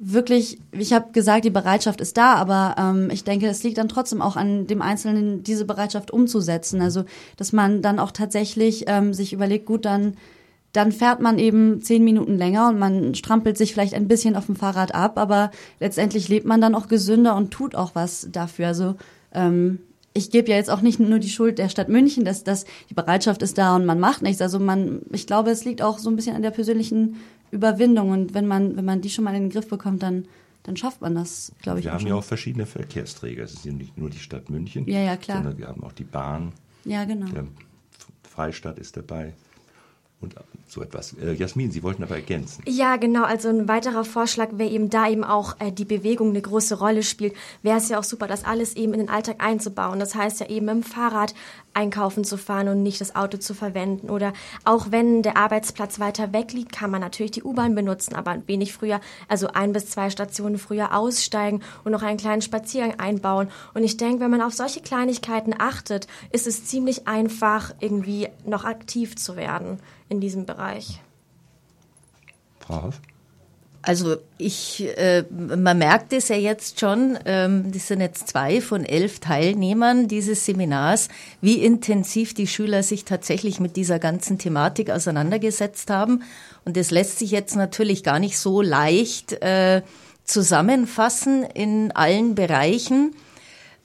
[0.05, 3.88] wirklich, ich habe gesagt, die Bereitschaft ist da, aber ähm, ich denke, es liegt dann
[3.88, 6.83] trotzdem auch an dem Einzelnen, diese Bereitschaft umzusetzen.
[6.83, 7.05] Also,
[7.37, 10.16] dass man dann auch tatsächlich ähm, sich überlegt, gut, dann
[10.73, 14.47] dann fährt man eben zehn Minuten länger und man strampelt sich vielleicht ein bisschen auf
[14.47, 18.69] dem Fahrrad ab, aber letztendlich lebt man dann auch gesünder und tut auch was dafür.
[18.69, 18.97] Also
[19.33, 19.81] ähm,
[20.15, 22.95] ich gebe ja jetzt auch nicht nur die Schuld der Stadt München, dass, dass die
[22.95, 24.41] Bereitschaft ist da und man macht nichts.
[24.41, 27.17] Also man, ich glaube, es liegt auch so ein bisschen an der persönlichen
[27.51, 30.27] Überwindung und wenn man, wenn man die schon mal in den Griff bekommt, dann
[30.65, 31.87] dann schafft man das, glaube ich.
[31.87, 33.43] Wir haben ja auch verschiedene Verkehrsträger.
[33.43, 35.39] Es ist ja nicht nur die Stadt München, ja, ja, klar.
[35.39, 36.53] sondern wir haben auch die Bahn.
[36.85, 37.27] Ja, genau.
[37.33, 37.47] Der
[38.23, 39.35] Freistaat ist dabei
[40.21, 40.37] und
[40.73, 41.15] so etwas.
[41.15, 42.63] Äh, Jasmin, Sie wollten aber ergänzen.
[42.67, 43.25] Ja, genau.
[43.25, 47.03] Also ein weiterer Vorschlag wäre eben da eben auch äh, die Bewegung eine große Rolle
[47.03, 47.35] spielt.
[47.63, 50.01] Wäre es ja auch super, das alles eben in den Alltag einzubauen.
[50.01, 51.35] Das heißt ja eben im Fahrrad
[51.75, 54.11] einkaufen zu fahren und nicht das Auto zu verwenden.
[54.11, 54.33] Oder
[54.65, 58.47] auch wenn der Arbeitsplatz weiter weg liegt, kann man natürlich die U-Bahn benutzen, aber ein
[58.47, 63.49] wenig früher, also ein bis zwei Stationen früher aussteigen und noch einen kleinen Spaziergang einbauen.
[63.75, 68.65] Und ich denke, wenn man auf solche Kleinigkeiten achtet, ist es ziemlich einfach, irgendwie noch
[68.65, 69.79] aktiv zu werden
[70.13, 71.01] in diesem Bereich.
[72.61, 73.01] Frau Hoff?
[73.85, 78.85] Also ich, äh, man merkt es ja jetzt schon, ähm, das sind jetzt zwei von
[78.85, 81.09] elf Teilnehmern dieses Seminars,
[81.40, 86.22] wie intensiv die Schüler sich tatsächlich mit dieser ganzen Thematik auseinandergesetzt haben.
[86.64, 89.83] Und das lässt sich jetzt natürlich gar nicht so leicht äh,
[90.22, 93.16] zusammenfassen in allen Bereichen,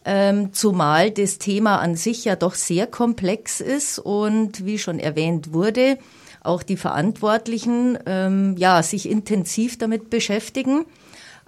[0.06, 5.54] ähm, zumal das Thema an sich ja doch sehr komplex ist und wie schon erwähnt
[5.54, 5.98] wurde,
[6.48, 10.86] auch die Verantwortlichen ähm, ja sich intensiv damit beschäftigen.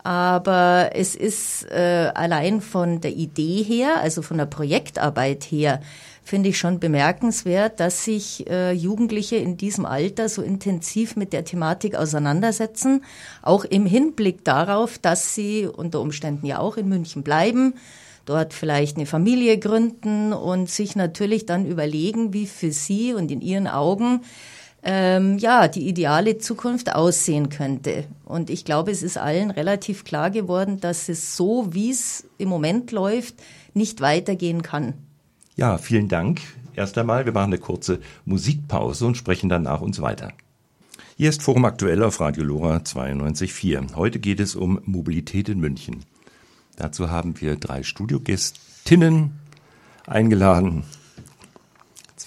[0.03, 5.81] Aber es ist äh, allein von der Idee her, also von der Projektarbeit her,
[6.23, 11.43] finde ich schon bemerkenswert, dass sich äh, Jugendliche in diesem Alter so intensiv mit der
[11.43, 13.03] Thematik auseinandersetzen,
[13.41, 17.73] auch im Hinblick darauf, dass sie unter Umständen ja auch in München bleiben,
[18.25, 23.41] dort vielleicht eine Familie gründen und sich natürlich dann überlegen, wie für sie und in
[23.41, 24.21] ihren Augen
[24.83, 28.05] ähm, ja, die ideale Zukunft aussehen könnte.
[28.25, 32.49] Und ich glaube, es ist allen relativ klar geworden, dass es so, wie es im
[32.49, 33.35] Moment läuft,
[33.73, 34.93] nicht weitergehen kann.
[35.55, 36.41] Ja, vielen Dank.
[36.75, 40.31] Erst einmal, wir machen eine kurze Musikpause und sprechen danach uns weiter.
[41.17, 43.95] Hier ist Forum Aktuell auf Radio Lora 92.4.
[43.95, 46.05] Heute geht es um Mobilität in München.
[46.77, 49.31] Dazu haben wir drei Studiogästinnen
[50.07, 50.85] eingeladen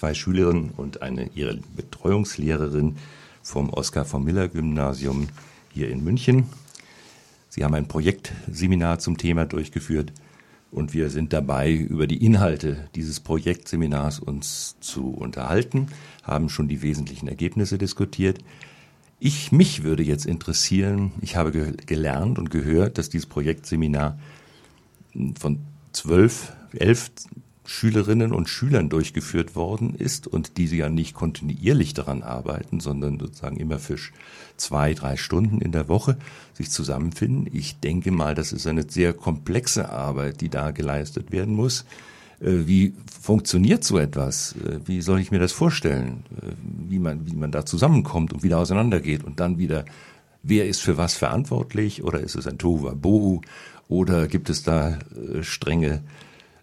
[0.03, 2.97] zwei Schülerinnen und eine ihre Betreuungslehrerin
[3.41, 5.29] vom Oskar von Miller Gymnasium
[5.73, 6.47] hier in München.
[7.47, 10.11] Sie haben ein Projektseminar zum Thema durchgeführt
[10.71, 15.87] und wir sind dabei, über die Inhalte dieses Projektseminars uns zu unterhalten,
[16.21, 18.39] haben schon die wesentlichen Ergebnisse diskutiert.
[19.21, 24.19] Ich, mich würde jetzt interessieren, ich habe ge gelernt und gehört, dass dieses Projektseminar
[25.39, 25.59] von
[25.93, 27.09] zwölf, elf
[27.65, 33.57] Schülerinnen und Schülern durchgeführt worden ist und die ja nicht kontinuierlich daran arbeiten, sondern sozusagen
[33.57, 33.97] immer für
[34.57, 36.17] zwei, drei Stunden in der Woche
[36.53, 37.47] sich zusammenfinden.
[37.53, 41.85] Ich denke mal, das ist eine sehr komplexe Arbeit, die da geleistet werden muss.
[42.41, 44.55] Äh, wie funktioniert so etwas?
[44.63, 46.23] Äh, wie soll ich mir das vorstellen?
[46.41, 46.51] Äh,
[46.89, 49.85] wie man, wie man da zusammenkommt und wieder auseinandergeht und dann wieder,
[50.43, 52.03] wer ist für was verantwortlich?
[52.03, 53.41] Oder ist es ein Tova Bohu?
[53.87, 54.97] Oder gibt es da
[55.41, 56.01] strenge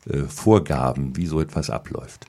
[0.09, 2.27] äh, Vorgaben, wie so etwas abläuft?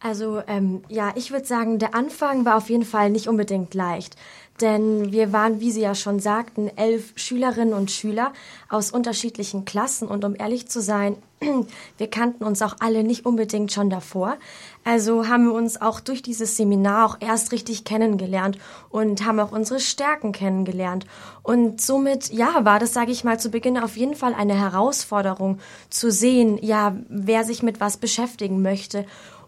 [0.00, 4.16] Also ähm, ja, ich würde sagen, der Anfang war auf jeden Fall nicht unbedingt leicht.
[4.60, 8.32] Denn wir waren, wie Sie ja schon sagten, elf Schülerinnen und Schüler
[8.68, 10.08] aus unterschiedlichen Klassen.
[10.08, 11.16] Und um ehrlich zu sein,
[11.98, 14.36] wir kannten uns auch alle nicht unbedingt schon davor.
[14.84, 18.56] Also haben wir uns auch durch dieses Seminar auch erst richtig kennengelernt
[18.88, 21.06] und haben auch unsere Stärken kennengelernt.
[21.42, 25.58] Und somit, ja, war das, sage ich mal, zu Beginn auf jeden Fall eine Herausforderung
[25.90, 29.04] zu sehen, ja, wer sich mit was beschäftigen möchte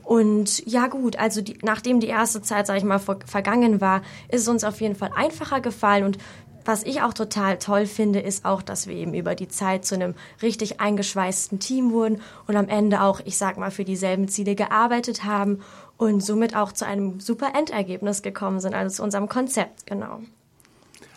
[0.08, 4.00] und ja gut, also die, nachdem die erste Zeit, sage ich mal, vor, vergangen war,
[4.30, 6.16] ist es uns auf jeden Fall einfacher gefallen und
[6.64, 9.96] was ich auch total toll finde, ist auch, dass wir eben über die Zeit zu
[9.96, 14.54] einem richtig eingeschweißten Team wurden und am Ende auch, ich sag mal, für dieselben Ziele
[14.54, 15.60] gearbeitet haben
[15.98, 20.20] und somit auch zu einem super Endergebnis gekommen sind, also zu unserem Konzept, genau.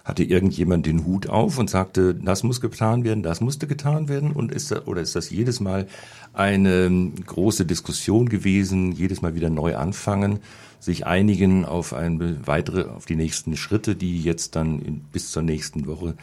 [0.04, 4.32] Hatte irgendjemand den Hut auf und sagte, das muss getan werden, das musste getan werden?
[4.32, 5.88] Und ist das, oder ist das jedes Mal
[6.34, 10.40] eine große Diskussion gewesen, jedes Mal wieder neu anfangen,
[10.80, 15.44] sich einigen auf eine weitere, auf die nächsten Schritte, die jetzt dann in, bis zur
[15.44, 16.16] nächsten Woche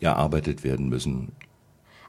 [0.00, 1.32] erarbeitet werden müssen?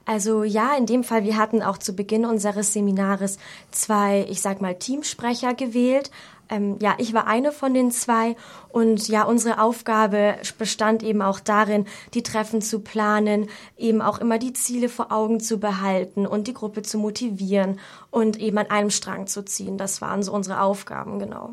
[0.08, 3.38] Also ja, in dem Fall, wir hatten auch zu Beginn unseres Seminares
[3.72, 6.12] zwei, ich sag mal, Teamsprecher gewählt.
[6.50, 8.38] Ähm, ja, ich war eine von den zwei
[8.70, 14.38] und ja, unsere Aufgabe bestand eben auch darin, die Treffen zu planen, eben auch immer
[14.38, 17.78] die Ziele vor Augen zu behalten und die Gruppe zu motivieren
[18.10, 19.78] und eben an einem Strang zu ziehen.
[19.78, 21.50] Das waren so unsere Aufgaben, genau.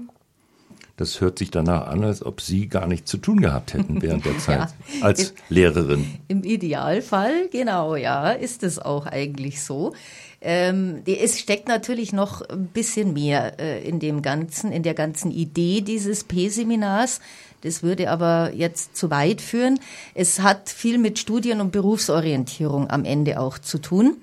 [0.97, 4.25] Das hört sich danach an, als ob Sie gar nichts zu tun gehabt hätten während
[4.25, 6.19] der Zeit ja, als im, Lehrerin.
[6.29, 9.93] Im Idealfall, genau, ja, ist es auch eigentlich so.
[10.41, 15.33] Ähm, es steckt natürlich noch ein bisschen mehr äh, in dem ganzen, in der ganzen
[15.33, 17.21] Idee dieses P-Seminars.
[17.63, 19.81] Das würde aber jetzt zu weit führen.
[20.15, 24.19] Es hat viel mit Studien- und Berufsorientierung am Ende auch zu tun.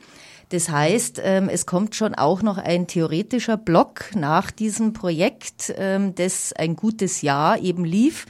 [0.51, 6.13] Das heißt, ähm, es kommt schon auch noch ein theoretischer Block nach diesem Projekt, ähm,
[6.13, 8.25] das ein gutes Jahr eben lief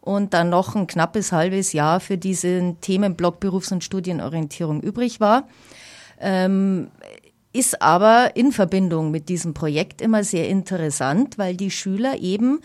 [0.00, 5.48] und dann noch ein knappes halbes Jahr für diesen Themenblock Berufs- und Studienorientierung übrig war.
[6.20, 6.92] Ähm,
[7.52, 12.60] ist aber in Verbindung mit diesem Projekt immer sehr interessant, weil die Schüler eben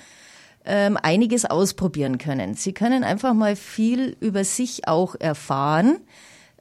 [0.66, 2.54] einiges ausprobieren können.
[2.54, 6.00] Sie können einfach mal viel über sich auch erfahren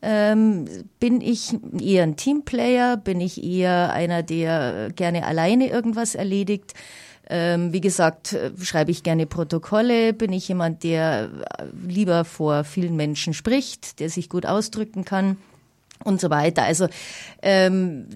[0.01, 0.67] Ähm,
[1.01, 2.97] bin ich eher ein Teamplayer?
[2.97, 6.75] Bin ich eher einer, der gerne alleine irgendwas erledigt?
[7.31, 11.29] Ähm, wie gesagt, schreibe ich gerne Protokolle, bin ich jemand, der
[11.87, 15.37] lieber vor vielen Menschen spricht, der sich gut ausdrücken kann
[16.05, 16.63] und so weiter.
[16.63, 16.89] Also
[17.43, 18.07] ähm,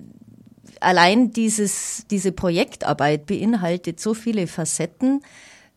[0.80, 5.22] allein dieses, diese Projektarbeit beinhaltet so viele Facetten.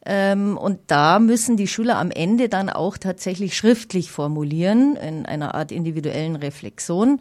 [0.05, 5.55] Ähm, und da müssen die Schüler am Ende dann auch tatsächlich schriftlich formulieren in einer
[5.55, 7.19] Art individuellen Reflexion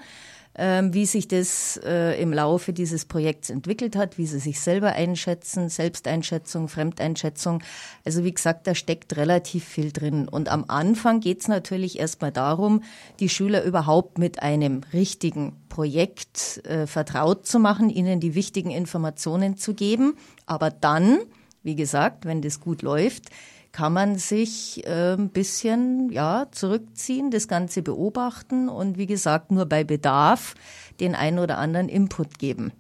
[0.57, 4.93] ähm, wie sich das äh, im Laufe dieses Projekts entwickelt hat, wie sie sich selber
[4.93, 7.63] einschätzen, Selbsteinschätzung, Fremdeinschätzung.
[8.05, 10.29] Also wie gesagt, da steckt relativ viel drin.
[10.29, 12.83] Und am Anfang geht es natürlich erstmal darum,
[13.19, 19.57] die Schüler überhaupt mit einem richtigen Projekt äh, vertraut zu machen, ihnen die wichtigen Informationen
[19.57, 20.17] zu geben.
[20.47, 21.19] Aber dann,
[21.65, 23.31] wie gesagt, wenn das gut läuft,
[23.73, 29.67] kann man sich äh, ein bisschen ja, zurückziehen, das Ganze beobachten und wie gesagt nur
[29.67, 30.55] bei Bedarf
[31.01, 32.71] den einen oder anderen Input geben.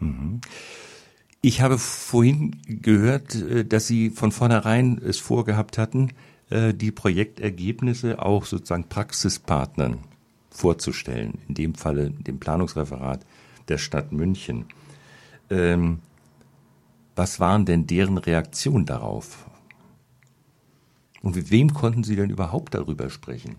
[0.00, 0.40] Mhm.
[1.40, 6.10] Ich habe vorhin gehört, äh, dass Sie von vornherein es vorgehabt hatten,
[6.50, 9.98] äh, die Projektergebnisse auch sozusagen Praxispartnern
[10.50, 13.24] vorzustellen, in dem Falle dem Planungsreferat
[13.68, 14.66] der Stadt München.
[15.48, 16.00] Ähm,
[17.20, 19.44] was waren denn deren Reaktionen darauf?
[21.20, 23.56] Und mit wem konnten Sie denn überhaupt darüber sprechen?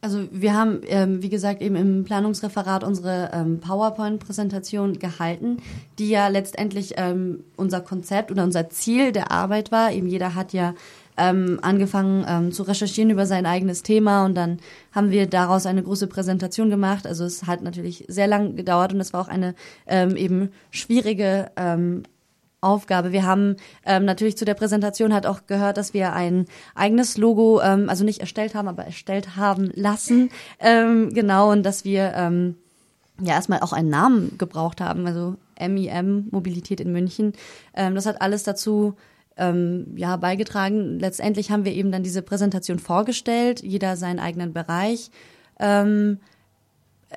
[0.00, 5.58] Also wir haben, ähm, wie gesagt, eben im Planungsreferat unsere ähm, PowerPoint-Präsentation gehalten,
[6.00, 9.92] die ja letztendlich ähm, unser Konzept oder unser Ziel der Arbeit war.
[9.92, 10.74] Eben jeder hat ja
[11.16, 14.58] ähm, angefangen ähm, zu recherchieren über sein eigenes Thema und dann
[14.90, 17.06] haben wir daraus eine große Präsentation gemacht.
[17.06, 19.54] Also es hat natürlich sehr lang gedauert und es war auch eine
[19.86, 22.02] ähm, eben schwierige ähm,
[22.64, 23.12] Aufgabe.
[23.12, 27.60] Wir haben ähm, natürlich zu der Präsentation hat auch gehört, dass wir ein eigenes Logo,
[27.60, 30.30] ähm, also nicht erstellt haben, aber erstellt haben lassen.
[30.58, 32.56] Ähm, genau, und dass wir ähm,
[33.20, 37.32] ja erstmal auch einen Namen gebraucht haben, also MIM, Mobilität in München.
[37.74, 38.94] Ähm, das hat alles dazu
[39.36, 40.98] ähm, ja beigetragen.
[40.98, 45.10] Letztendlich haben wir eben dann diese Präsentation vorgestellt, jeder seinen eigenen Bereich.
[45.58, 46.18] Ähm,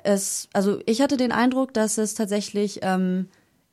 [0.04, 3.28] es, also ich hatte den Eindruck, dass es tatsächlich ähm,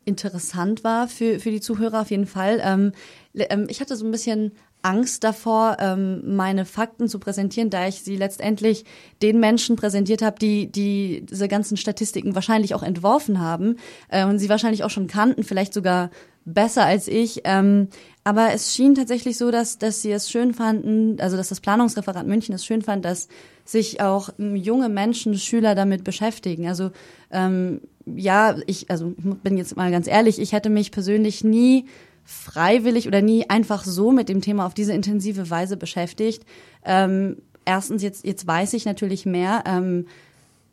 [0.05, 2.61] interessant war für, für die Zuhörer auf jeden Fall.
[2.63, 2.91] Ähm,
[3.35, 4.51] ähm, ich hatte so ein bisschen
[4.85, 8.85] Angst davor, ähm, meine Fakten zu präsentieren, da ich sie letztendlich
[9.23, 13.77] den Menschen präsentiert habe, die, die diese ganzen Statistiken wahrscheinlich auch entworfen haben
[14.09, 16.11] äh, und sie wahrscheinlich auch schon kannten, vielleicht sogar
[16.45, 17.41] besser als ich.
[17.45, 17.87] Ähm,
[18.23, 22.27] aber es schien tatsächlich so, dass, dass sie es schön fanden, also dass das Planungsreferat
[22.27, 23.27] München es schön fand, dass
[23.65, 26.67] sich auch ähm, junge Menschen, Schüler damit beschäftigen.
[26.67, 26.91] Also
[27.31, 31.85] ähm, ja, ich, also ich bin jetzt mal ganz ehrlich, ich hätte mich persönlich nie
[32.23, 36.43] freiwillig oder nie einfach so mit dem Thema auf diese intensive Weise beschäftigt.
[36.83, 40.07] Ähm, erstens, jetzt, jetzt weiß ich natürlich mehr, ähm,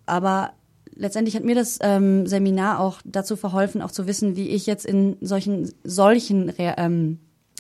[0.07, 0.53] aber
[0.95, 4.87] letztendlich hat mir das ähm, Seminar auch dazu verholfen, auch zu wissen, wie ich jetzt
[4.87, 7.19] in solchen, solchen Re ähm,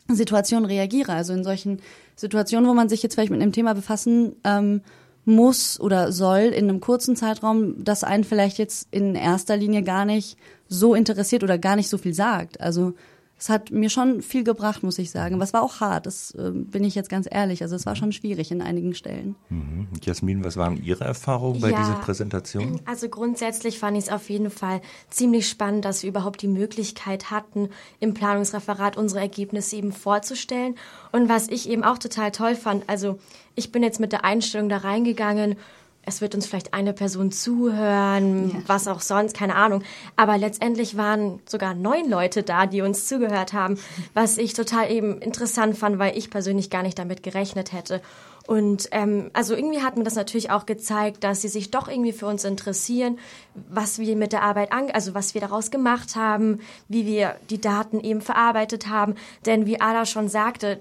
[0.08, 1.12] Situationen reagiere.
[1.12, 1.80] Also in solchen
[2.16, 4.82] Situationen, wo man sich jetzt vielleicht mit einem Thema befassen ähm,
[5.24, 10.04] muss oder soll in einem kurzen Zeitraum, das einen vielleicht jetzt in erster Linie gar
[10.04, 10.37] nicht
[10.68, 12.61] so interessiert oder gar nicht so viel sagt.
[12.61, 12.94] Also
[13.42, 15.40] es hat mir schon viel gebracht, muss ich sagen.
[15.40, 17.61] Was war auch hart, das äh, bin ich jetzt ganz ehrlich.
[17.61, 19.35] Also es war schon schwierig in einigen Stellen.
[19.48, 19.88] Mhm.
[20.00, 22.81] Jasmin, was waren Ihre Erfahrungen bei ja, dieser Präsentation?
[22.85, 27.33] Also grundsätzlich fand ich es auf jeden Fall ziemlich spannend, dass wir überhaupt die Möglichkeit
[27.33, 30.76] hatten, im Planungsreferat unsere Ergebnisse eben vorzustellen.
[31.11, 33.18] Und was ich eben auch total toll fand, also
[33.57, 35.57] ich bin jetzt mit der Einstellung da reingegangen,
[36.04, 38.62] es wird uns vielleicht eine Person zuhören, ja.
[38.66, 39.82] was auch sonst, keine Ahnung.
[40.16, 43.78] Aber letztendlich waren sogar neun Leute da, die uns zugehört haben,
[44.12, 48.00] was ich total eben interessant fand, weil ich persönlich gar nicht damit gerechnet hätte.
[48.46, 52.12] Und ähm, also irgendwie hat mir das natürlich auch gezeigt, dass sie sich doch irgendwie
[52.12, 53.18] für uns interessieren,
[53.54, 57.60] was wir mit der Arbeit an, also was wir daraus gemacht haben, wie wir die
[57.60, 59.14] Daten eben verarbeitet haben.
[59.46, 60.80] Denn wie Ada schon sagte,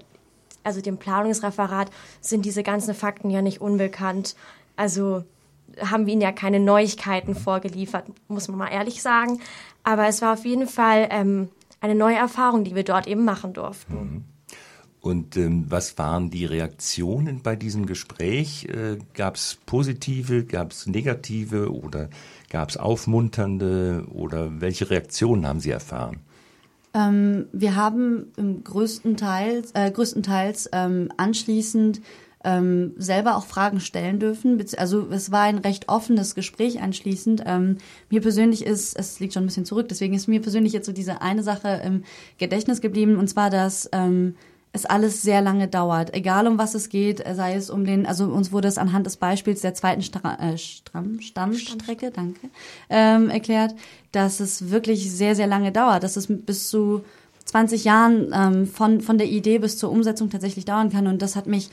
[0.64, 4.34] also dem Planungsreferat sind diese ganzen Fakten ja nicht unbekannt.
[4.76, 5.24] Also
[5.80, 9.40] haben wir ihnen ja keine Neuigkeiten vorgeliefert, muss man mal ehrlich sagen.
[9.82, 11.48] Aber es war auf jeden Fall ähm,
[11.80, 13.94] eine neue Erfahrung, die wir dort eben machen durften.
[13.94, 14.24] Mhm.
[15.00, 18.66] Und ähm, was waren die Reaktionen bei diesem Gespräch?
[18.66, 22.08] Äh, gab es positive, gab es negative oder
[22.50, 26.20] gab es aufmunternde oder welche Reaktionen haben Sie erfahren?
[26.94, 32.00] Ähm, wir haben im größten Teils, äh, größtenteils ähm, anschließend
[32.44, 34.62] ähm, selber auch Fragen stellen dürfen.
[34.76, 37.42] Also es war ein recht offenes Gespräch anschließend.
[37.46, 37.78] Ähm,
[38.10, 40.92] mir persönlich ist, es liegt schon ein bisschen zurück, deswegen ist mir persönlich jetzt so
[40.92, 42.04] diese eine Sache im
[42.38, 44.34] Gedächtnis geblieben, und zwar, dass ähm,
[44.72, 48.24] es alles sehr lange dauert, egal um was es geht, sei es um den, also
[48.24, 52.48] uns wurde es anhand des Beispiels der zweiten Stra äh, Stramm, Stammstrecke, danke,
[52.88, 53.74] ähm, erklärt,
[54.12, 57.02] dass es wirklich sehr, sehr lange dauert, dass es bis zu
[57.44, 61.06] 20 Jahren ähm, von, von der Idee bis zur Umsetzung tatsächlich dauern kann.
[61.06, 61.68] Und das hat mich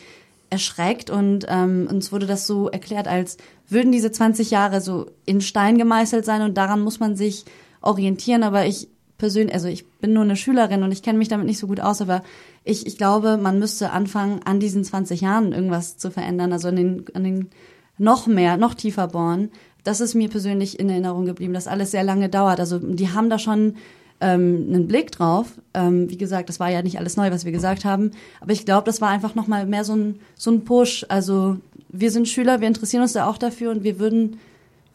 [0.50, 5.42] erschreckt und ähm, uns wurde das so erklärt, als würden diese 20 Jahre so in
[5.42, 7.46] Stein gemeißelt sein und daran muss man sich
[7.82, 8.44] orientieren.
[8.44, 11.60] Aber ich persönlich, also ich bin nur eine Schülerin und ich kenne mich damit nicht
[11.60, 12.24] so gut aus, aber
[12.64, 16.76] ich, ich glaube, man müsste anfangen, an diesen 20 Jahren irgendwas zu verändern, also an
[16.76, 17.50] den, an den
[17.98, 19.52] noch mehr, noch tiefer bohren.
[19.84, 22.60] Das ist mir persönlich in Erinnerung geblieben, dass alles sehr lange dauert.
[22.60, 23.76] Also die haben da schon
[24.22, 25.48] ähm, einen Blick drauf.
[25.74, 28.12] Ähm, wie gesagt, das war ja nicht alles neu, was wir gesagt haben,
[28.42, 31.06] aber ich glaube, das war einfach noch mal mehr so ein so ein Push.
[31.10, 31.58] Also
[31.90, 34.38] wir sind Schüler, wir interessieren uns da auch dafür und wir würden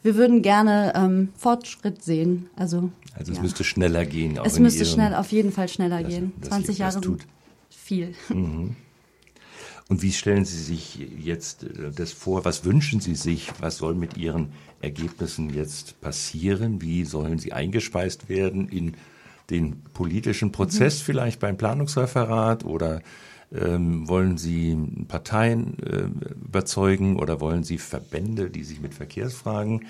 [0.03, 2.47] wir würden gerne ähm, Fortschritt sehen.
[2.55, 3.43] Also also es ja.
[3.43, 4.39] müsste schneller gehen.
[4.43, 6.33] es müsste schnell, auf jeden Fall schneller dass, gehen.
[6.39, 7.25] Dass 20 Jahre sind
[7.69, 8.13] viel.
[8.29, 8.75] Mhm.
[9.87, 12.43] Und wie stellen Sie sich jetzt äh, das vor?
[12.45, 13.51] Was wünschen Sie sich?
[13.59, 14.49] Was soll mit Ihren
[14.81, 16.81] Ergebnissen jetzt passieren?
[16.81, 18.95] Wie sollen sie eingespeist werden in
[19.49, 21.03] den politischen Prozess mhm.
[21.05, 23.01] vielleicht beim Planungsreferat oder
[23.53, 24.75] ähm, wollen Sie
[25.07, 26.09] Parteien äh,
[26.45, 29.85] überzeugen oder wollen Sie Verbände, die sich mit Verkehrsfragen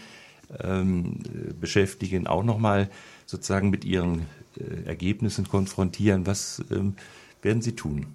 [0.62, 1.20] ähm,
[1.60, 2.90] beschäftigen, auch nochmal
[3.26, 4.26] sozusagen mit ihren
[4.58, 6.28] äh, Ergebnissen konfrontieren?
[6.28, 6.96] Was ähm,
[7.42, 8.08] werden Sie tun?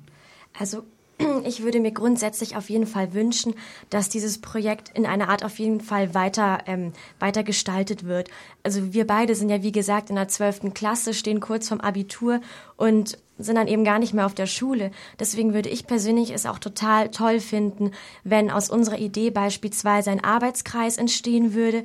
[0.59, 0.85] Also
[1.45, 3.55] ich würde mir grundsätzlich auf jeden Fall wünschen,
[3.91, 8.29] dass dieses Projekt in einer Art auf jeden Fall weiter, ähm, weiter gestaltet wird.
[8.63, 12.41] Also wir beide sind ja, wie gesagt, in der zwölften Klasse, stehen kurz vorm Abitur
[12.77, 14.91] und sind dann eben gar nicht mehr auf der Schule.
[15.19, 17.93] Deswegen würde ich persönlich es auch total toll finden,
[18.23, 21.85] wenn aus unserer Idee beispielsweise ein Arbeitskreis entstehen würde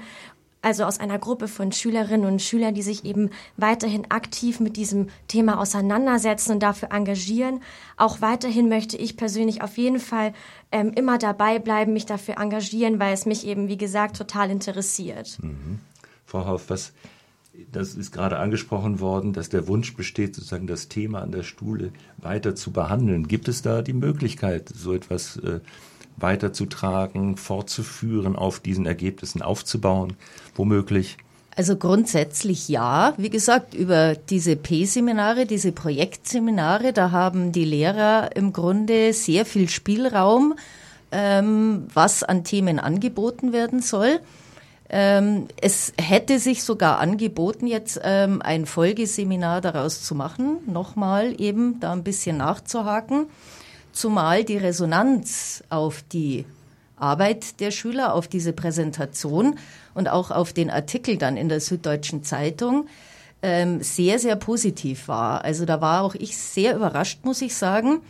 [0.66, 5.10] also aus einer Gruppe von Schülerinnen und Schülern, die sich eben weiterhin aktiv mit diesem
[5.28, 7.62] Thema auseinandersetzen und dafür engagieren.
[7.98, 10.34] Auch weiterhin möchte ich persönlich auf jeden Fall
[10.72, 15.38] ähm, immer dabei bleiben, mich dafür engagieren, weil es mich eben, wie gesagt, total interessiert.
[15.40, 15.82] Mhm.
[16.26, 16.94] Frau Hauf, was,
[17.72, 21.92] das ist gerade angesprochen worden, dass der Wunsch besteht, sozusagen das Thema an der Schule
[22.18, 23.28] weiter zu behandeln.
[23.28, 25.60] Gibt es da die Möglichkeit, so etwas äh,
[26.18, 30.14] weiterzutragen, fortzuführen, auf diesen Ergebnissen aufzubauen,
[30.56, 31.18] womöglich?
[31.56, 33.14] Also grundsätzlich ja.
[33.18, 39.70] Wie gesagt, über diese P-Seminare, diese Projektseminare, da haben die Lehrer im Grunde sehr viel
[39.70, 40.56] Spielraum,
[41.12, 44.20] ähm, was an Themen angeboten werden soll.
[44.90, 51.80] Ähm, es hätte sich sogar angeboten, jetzt ähm, ein Folgeseminar daraus zu machen, nochmal eben
[51.80, 53.28] da ein bisschen nachzuhaken
[53.96, 56.46] zumal die Resonanz auf die
[56.98, 59.58] Arbeit der Schüler, auf diese Präsentation
[59.94, 62.88] und auch auf den Artikel dann in der Süddeutschen Zeitung
[63.42, 65.44] ähm, sehr, sehr positiv war.
[65.44, 68.02] Also da war auch ich sehr überrascht, muss ich sagen.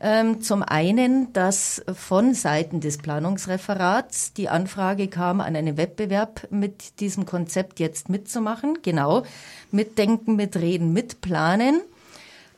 [0.00, 7.00] Ähm, zum einen, dass von Seiten des Planungsreferats die Anfrage kam, an einem Wettbewerb mit
[7.00, 8.78] diesem Konzept jetzt mitzumachen.
[8.82, 9.22] Genau,
[9.70, 11.80] mitdenken, mitreden, mitplanen.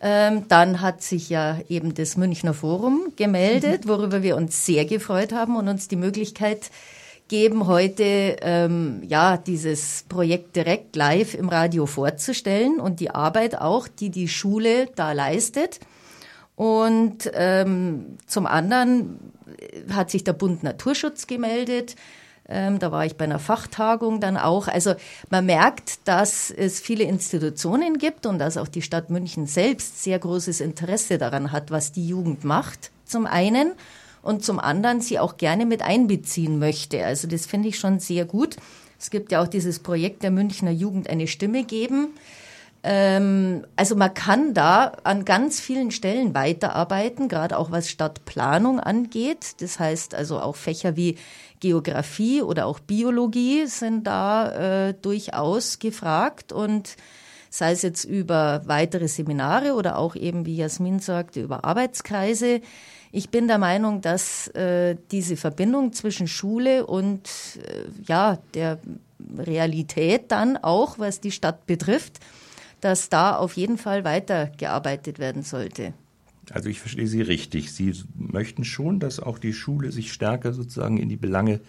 [0.01, 3.89] Ähm, dann hat sich ja eben das Münchner Forum gemeldet, mhm.
[3.89, 6.71] worüber wir uns sehr gefreut haben und uns die Möglichkeit
[7.29, 13.89] geben, heute ähm, ja dieses Projekt direkt live im Radio vorzustellen und die Arbeit auch,
[13.89, 15.81] die die Schule da leistet.
[16.55, 19.19] Und ähm, zum anderen
[19.93, 21.97] hat sich der Bund Naturschutz gemeldet.
[22.49, 24.69] Ähm, da war ich bei einer Fachtagung dann auch.
[24.69, 24.95] Also
[25.31, 30.19] man merkt, dass es viele Institutionen gibt und dass auch die Stadt München selbst sehr
[30.19, 32.91] großes Interesse daran hat, was die Jugend macht.
[33.05, 33.73] Zum einen
[34.23, 37.05] und zum anderen sie auch gerne mit einbeziehen möchte.
[37.05, 38.57] Also das finde ich schon sehr gut.
[38.99, 42.09] Es gibt ja auch dieses Projekt der Münchner Jugend eine Stimme geben.
[42.83, 49.61] Ähm, also man kann da an ganz vielen Stellen weiterarbeiten, gerade auch was Stadtplanung angeht.
[49.61, 51.19] Das heißt also auch Fächer wie
[51.61, 56.97] Geografie oder auch Biologie sind da äh, durchaus gefragt und
[57.51, 62.61] sei es jetzt über weitere Seminare oder auch eben, wie Jasmin sagte, über Arbeitskreise.
[63.13, 68.79] Ich bin der Meinung, dass äh, diese Verbindung zwischen Schule und äh, ja der
[69.39, 72.21] Realität dann auch, was die Stadt betrifft,
[72.81, 75.95] dass da auf jeden Fall weitergearbeitet werden sollte.
[76.53, 77.73] Also ich verstehe Sie richtig.
[77.73, 81.61] Sie möchten schon, dass auch die Schule sich stärker sozusagen in die Belange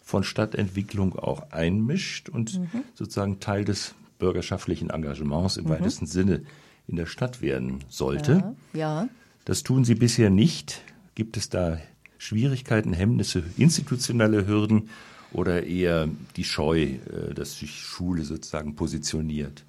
[0.00, 2.82] von Stadtentwicklung auch einmischt und mhm.
[2.94, 5.70] sozusagen Teil des bürgerschaftlichen Engagements im mhm.
[5.70, 6.42] weitesten Sinne
[6.86, 8.54] in der Stadt werden sollte.
[8.72, 9.08] Ja, ja.
[9.44, 10.82] Das tun Sie bisher nicht.
[11.14, 11.78] Gibt es da
[12.18, 14.90] Schwierigkeiten, Hemmnisse, institutionelle Hürden
[15.32, 19.64] oder eher die Scheu, äh, dass sich Schule sozusagen positioniert?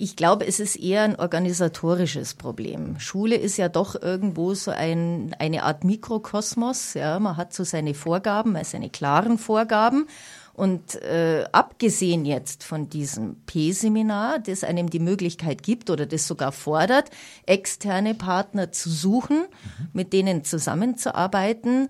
[0.00, 3.00] Ich glaube, es ist eher ein organisatorisches Problem.
[3.00, 6.94] Schule ist ja doch irgendwo so ein, eine Art Mikrokosmos.
[6.94, 10.06] Ja, man hat so seine Vorgaben, seine klaren Vorgaben.
[10.54, 16.52] Und äh, abgesehen jetzt von diesem P-Seminar, das einem die Möglichkeit gibt oder das sogar
[16.52, 17.10] fordert,
[17.46, 19.88] externe Partner zu suchen, mhm.
[19.92, 21.88] mit denen zusammenzuarbeiten,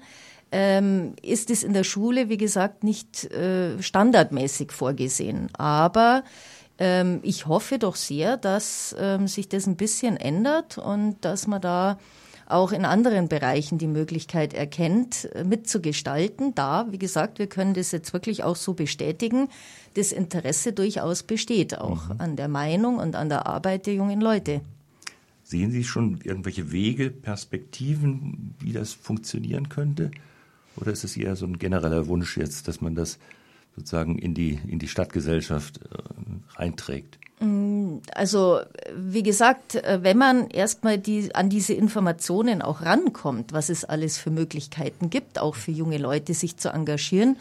[0.50, 5.48] ähm, ist es in der Schule, wie gesagt, nicht äh, standardmäßig vorgesehen.
[5.54, 6.24] Aber
[6.78, 11.60] ähm, ich hoffe doch sehr, dass ähm, sich das ein bisschen ändert und dass man
[11.60, 11.98] da
[12.46, 16.54] auch in anderen Bereichen die Möglichkeit erkennt, äh, mitzugestalten.
[16.54, 19.48] Da, wie gesagt, wir können das jetzt wirklich auch so bestätigen,
[19.94, 22.20] das Interesse durchaus besteht auch mhm.
[22.20, 24.60] an der Meinung und an der Arbeit der jungen Leute.
[25.42, 30.10] Sehen Sie schon irgendwelche Wege, Perspektiven, wie das funktionieren könnte?
[30.76, 33.18] Oder ist es eher so ein genereller Wunsch jetzt, dass man das
[33.78, 37.18] sozusagen in die, in die Stadtgesellschaft äh, reinträgt?
[37.40, 38.60] Mm, also,
[38.94, 44.18] wie gesagt, äh, wenn man erstmal die, an diese Informationen auch rankommt, was es alles
[44.18, 47.36] für Möglichkeiten gibt, auch für junge Leute sich zu engagieren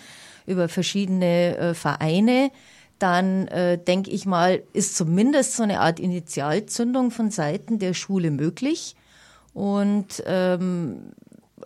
[0.46, 2.52] über verschiedene äh, Vereine,
[3.00, 8.32] dann äh, denke ich mal, ist zumindest so eine Art Initialzündung von Seiten der Schule
[8.32, 8.96] möglich.
[9.54, 11.12] Und ähm,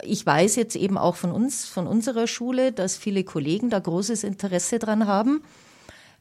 [0.04, 4.24] ich weiß jetzt eben auch von uns, von unserer Schule, dass viele Kollegen da großes
[4.24, 5.41] Interesse dran haben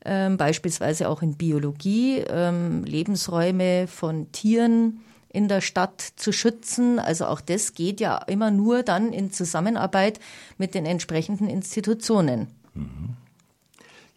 [0.04, 5.00] ähm, beispielsweise auch in Biologie, ähm, Lebensräume von Tieren
[5.32, 6.98] in der Stadt zu schützen.
[6.98, 10.18] Also auch das geht ja immer nur dann in Zusammenarbeit
[10.58, 12.48] mit den entsprechenden Institutionen.
[12.74, 13.16] Mhm.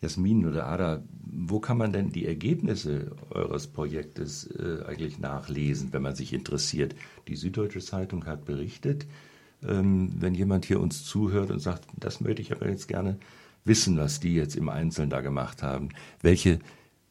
[0.01, 6.01] Jasmin oder Ada, wo kann man denn die Ergebnisse eures Projektes äh, eigentlich nachlesen, wenn
[6.01, 6.93] man sich interessiert?
[7.27, 9.05] Die Süddeutsche Zeitung hat berichtet,
[9.65, 13.17] wenn jemand hier uns zuhört und sagt, das möchte ich aber jetzt gerne
[13.65, 15.89] wissen, was die jetzt im Einzelnen da gemacht haben.
[16.21, 16.59] Welche,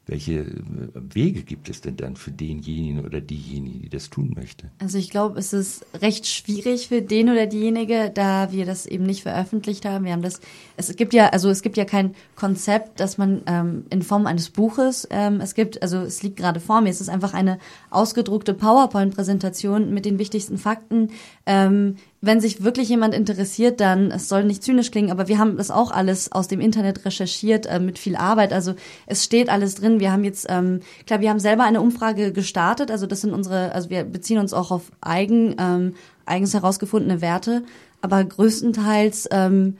[0.07, 0.55] welche äh,
[0.94, 4.70] Wege gibt es denn dann für denjenigen oder diejenige, die das tun möchte?
[4.78, 9.05] Also ich glaube, es ist recht schwierig für den oder diejenige, da wir das eben
[9.05, 10.05] nicht veröffentlicht haben.
[10.05, 10.40] Wir haben das,
[10.76, 14.50] es gibt ja, also es gibt ja kein Konzept, das man ähm, in Form eines
[14.50, 17.59] Buches, ähm, es gibt, also es liegt gerade vor mir, es ist einfach eine
[17.90, 21.11] ausgedruckte PowerPoint-Präsentation mit den wichtigsten Fakten.
[21.46, 25.57] Ähm, wenn sich wirklich jemand interessiert, dann, es soll nicht zynisch klingen, aber wir haben
[25.57, 28.53] das auch alles aus dem Internet recherchiert äh, mit viel Arbeit.
[28.53, 28.75] Also
[29.07, 29.99] es steht alles drin.
[29.99, 32.93] Wir haben jetzt, ähm, klar, wir haben selber eine Umfrage gestartet.
[32.93, 35.95] Also das sind unsere, also wir beziehen uns auch auf eigen, ähm,
[36.25, 37.64] eigens herausgefundene Werte.
[38.03, 39.79] Aber größtenteils, ähm,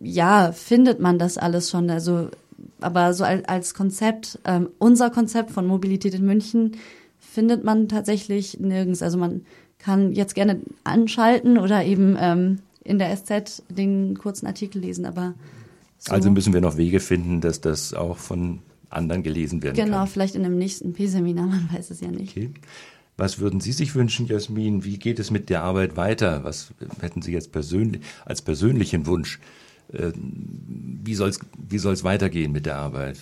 [0.00, 1.88] ja, findet man das alles schon.
[1.88, 2.28] Also,
[2.82, 6.72] aber so als, als Konzept, ähm, unser Konzept von Mobilität in München
[7.18, 9.02] findet man tatsächlich nirgends.
[9.02, 9.46] Also man
[9.82, 15.34] kann jetzt gerne anschalten oder eben ähm, in der SZ den kurzen Artikel lesen, aber
[15.98, 16.12] so.
[16.12, 19.92] Also müssen wir noch Wege finden, dass das auch von anderen gelesen werden genau, kann.
[20.00, 22.36] Genau, vielleicht in einem nächsten P-Seminar, man weiß es ja nicht.
[22.36, 22.50] Okay.
[23.16, 24.82] Was würden Sie sich wünschen, Jasmin?
[24.82, 26.42] Wie geht es mit der Arbeit weiter?
[26.42, 26.72] Was
[27.02, 29.38] hätten Sie jetzt persönlich als persönlichen Wunsch?
[29.92, 33.18] Äh, wie soll es wie soll's weitergehen mit der Arbeit?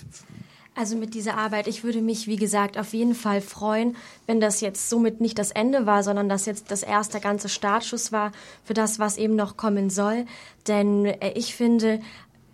[0.79, 3.97] Also mit dieser Arbeit, ich würde mich, wie gesagt, auf jeden Fall freuen,
[4.29, 8.13] wenn das jetzt somit nicht das Ende war, sondern dass jetzt das erste ganze Startschuss
[8.13, 8.31] war
[8.63, 10.25] für das, was eben noch kommen soll.
[10.69, 11.99] Denn äh, ich finde,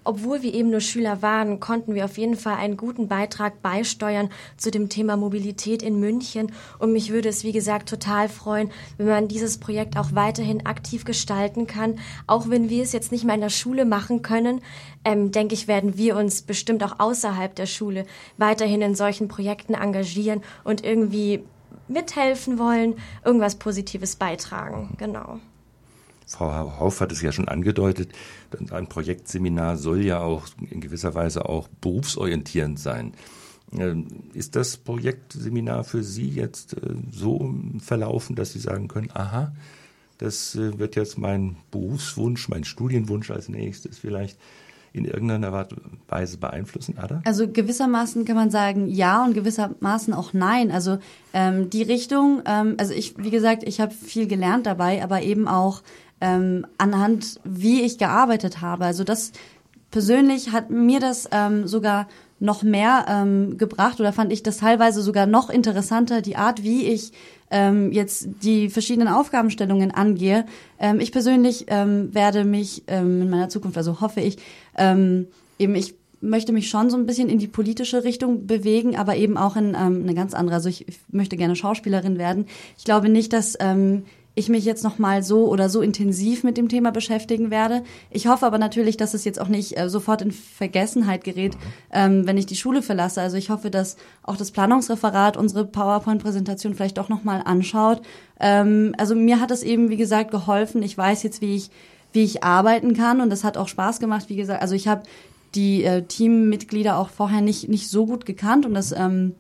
[0.04, 4.28] obwohl wir eben nur Schüler waren, konnten wir auf jeden Fall einen guten Beitrag beisteuern
[4.56, 6.52] zu dem Thema Mobilität in München.
[6.78, 11.04] Und mich würde es, wie gesagt, total freuen, wenn man dieses Projekt auch weiterhin aktiv
[11.04, 11.98] gestalten kann.
[12.26, 14.60] Auch wenn wir es jetzt nicht mehr in der Schule machen können,
[15.04, 19.74] ähm, denke ich, werden wir uns bestimmt auch außerhalb der Schule weiterhin in solchen Projekten
[19.74, 21.44] engagieren und irgendwie
[21.88, 22.94] mithelfen wollen,
[23.24, 24.94] irgendwas Positives beitragen.
[24.98, 25.40] Genau.
[26.34, 28.10] Frau Hauf hat es ja schon angedeutet,
[28.70, 33.12] ein Projektseminar soll ja auch in gewisser Weise auch berufsorientierend sein.
[33.72, 39.52] Ähm, ist das Projektseminar für Sie jetzt äh, so verlaufen, dass Sie sagen können, aha,
[40.18, 44.38] das äh, wird jetzt mein Berufswunsch, mein Studienwunsch als nächstes vielleicht
[44.94, 45.66] in irgendeiner
[46.06, 47.20] Weise beeinflussen, Ada?
[47.24, 50.70] Also gewissermaßen kann man sagen ja und gewissermaßen auch nein.
[50.70, 50.98] Also
[51.32, 55.48] ähm, die Richtung, ähm, also ich, wie gesagt, ich habe viel gelernt dabei, aber eben
[55.48, 55.82] auch
[56.24, 58.86] ähm, anhand, wie ich gearbeitet habe.
[58.86, 59.32] Also das
[59.90, 62.08] persönlich hat mir das ähm, sogar
[62.40, 66.86] noch mehr ähm, gebracht oder fand ich das teilweise sogar noch interessanter, die Art, wie
[66.86, 67.12] ich
[67.50, 70.46] ähm, jetzt die verschiedenen Aufgabenstellungen angehe.
[70.80, 74.38] Ähm, ich persönlich ähm, werde mich ähm, in meiner Zukunft, also hoffe ich,
[74.76, 75.26] ähm,
[75.58, 79.36] eben ich möchte mich schon so ein bisschen in die politische Richtung bewegen, aber eben
[79.36, 80.56] auch in ähm, eine ganz andere.
[80.56, 82.46] Also ich, ich möchte gerne Schauspielerin werden.
[82.78, 84.04] Ich glaube nicht, dass ähm,
[84.36, 87.84] ich mich jetzt noch mal so oder so intensiv mit dem Thema beschäftigen werde.
[88.10, 91.56] Ich hoffe aber natürlich, dass es jetzt auch nicht äh, sofort in Vergessenheit gerät,
[91.92, 93.20] ähm, wenn ich die Schule verlasse.
[93.20, 98.02] Also ich hoffe, dass auch das Planungsreferat unsere PowerPoint-Präsentation vielleicht doch noch mal anschaut.
[98.40, 100.82] Ähm, also mir hat es eben, wie gesagt, geholfen.
[100.82, 101.70] Ich weiß jetzt, wie ich
[102.12, 104.26] wie ich arbeiten kann und das hat auch Spaß gemacht.
[104.28, 105.02] Wie gesagt, also ich habe
[105.56, 109.34] die äh, Teammitglieder auch vorher nicht nicht so gut gekannt und das ähm,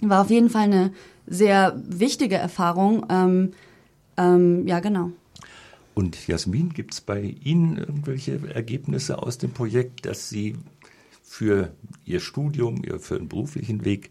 [0.00, 0.92] war auf jeden Fall eine
[1.26, 3.06] sehr wichtige Erfahrung.
[3.08, 3.52] Ähm,
[4.18, 5.10] ähm, ja, genau.
[5.94, 10.56] Und Jasmin, gibt es bei Ihnen irgendwelche Ergebnisse aus dem Projekt, dass Sie
[11.22, 11.72] für
[12.04, 14.10] Ihr Studium, für Ihren beruflichen Weg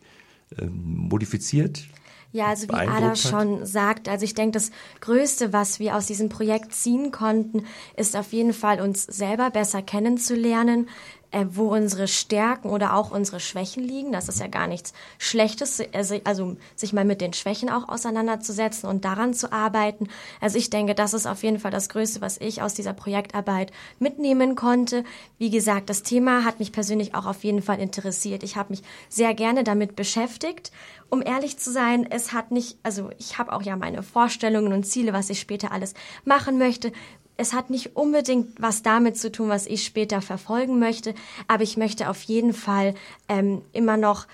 [0.58, 1.86] ähm, modifiziert?
[2.34, 6.28] Ja, also wie Ada schon sagt, also ich denke, das Größte, was wir aus diesem
[6.30, 7.64] Projekt ziehen konnten,
[7.95, 10.89] ist auf jeden Fall uns selber besser kennenzulernen,
[11.32, 14.11] äh, wo unsere Stärken oder auch unsere Schwächen liegen.
[14.11, 18.89] Das ist ja gar nichts Schlechtes, also, also sich mal mit den Schwächen auch auseinanderzusetzen
[18.89, 20.07] und daran zu arbeiten.
[20.39, 23.71] Also ich denke, das ist auf jeden Fall das Größte, was ich aus dieser Projektarbeit
[23.99, 25.03] mitnehmen konnte.
[25.38, 28.43] Wie gesagt, das Thema hat mich persönlich auch auf jeden Fall interessiert.
[28.43, 30.71] Ich habe mich sehr gerne damit beschäftigt.
[31.09, 34.84] Um ehrlich zu sein, es hat nicht, also ich habe auch ja meine Vorstellungen und
[34.84, 35.93] Ziele, was ich später alles
[36.25, 36.91] machen möchte
[37.38, 41.13] es hat nicht unbedingt was damit zu tun, was ich später verfolgen möchte,
[41.47, 42.95] aber ich möchte auf jeden Fall
[43.29, 44.27] ähm, immer noch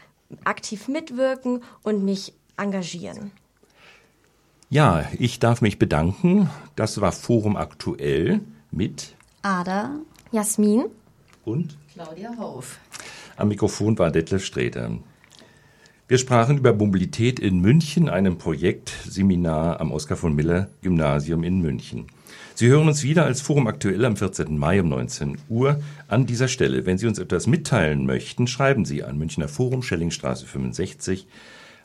[0.46, 3.32] aktiv mitwirken und mich engagieren.
[4.70, 6.50] Ja, ich darf mich bedanken.
[6.76, 8.42] Das war Forum aktuell
[8.72, 9.92] mit Ada,
[10.32, 10.86] Jasmin
[11.46, 12.80] und Claudia Hauf.
[13.36, 14.98] Am Mikrofon war Detlef Sträter.
[16.08, 22.08] Wir sprachen über Mobilität in München, einem Projektseminar am Oskar von Miller Gymnasium in München.
[22.56, 24.56] Sie hören uns wieder als Forum aktuell am 14.
[24.58, 26.86] Mai um 19 Uhr an dieser Stelle.
[26.86, 31.26] Wenn Sie uns etwas mitteilen möchten, schreiben Sie an Münchner Forum, Schellingstraße 65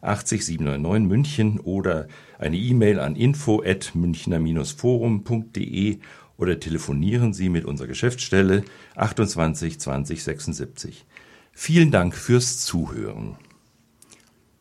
[0.01, 2.07] 80 799 München oder
[2.39, 5.99] eine E-Mail an info at münchner-forum.de
[6.37, 8.63] oder telefonieren Sie mit unserer Geschäftsstelle
[8.95, 11.07] 28 20 76.
[11.53, 13.37] Vielen Dank fürs Zuhören.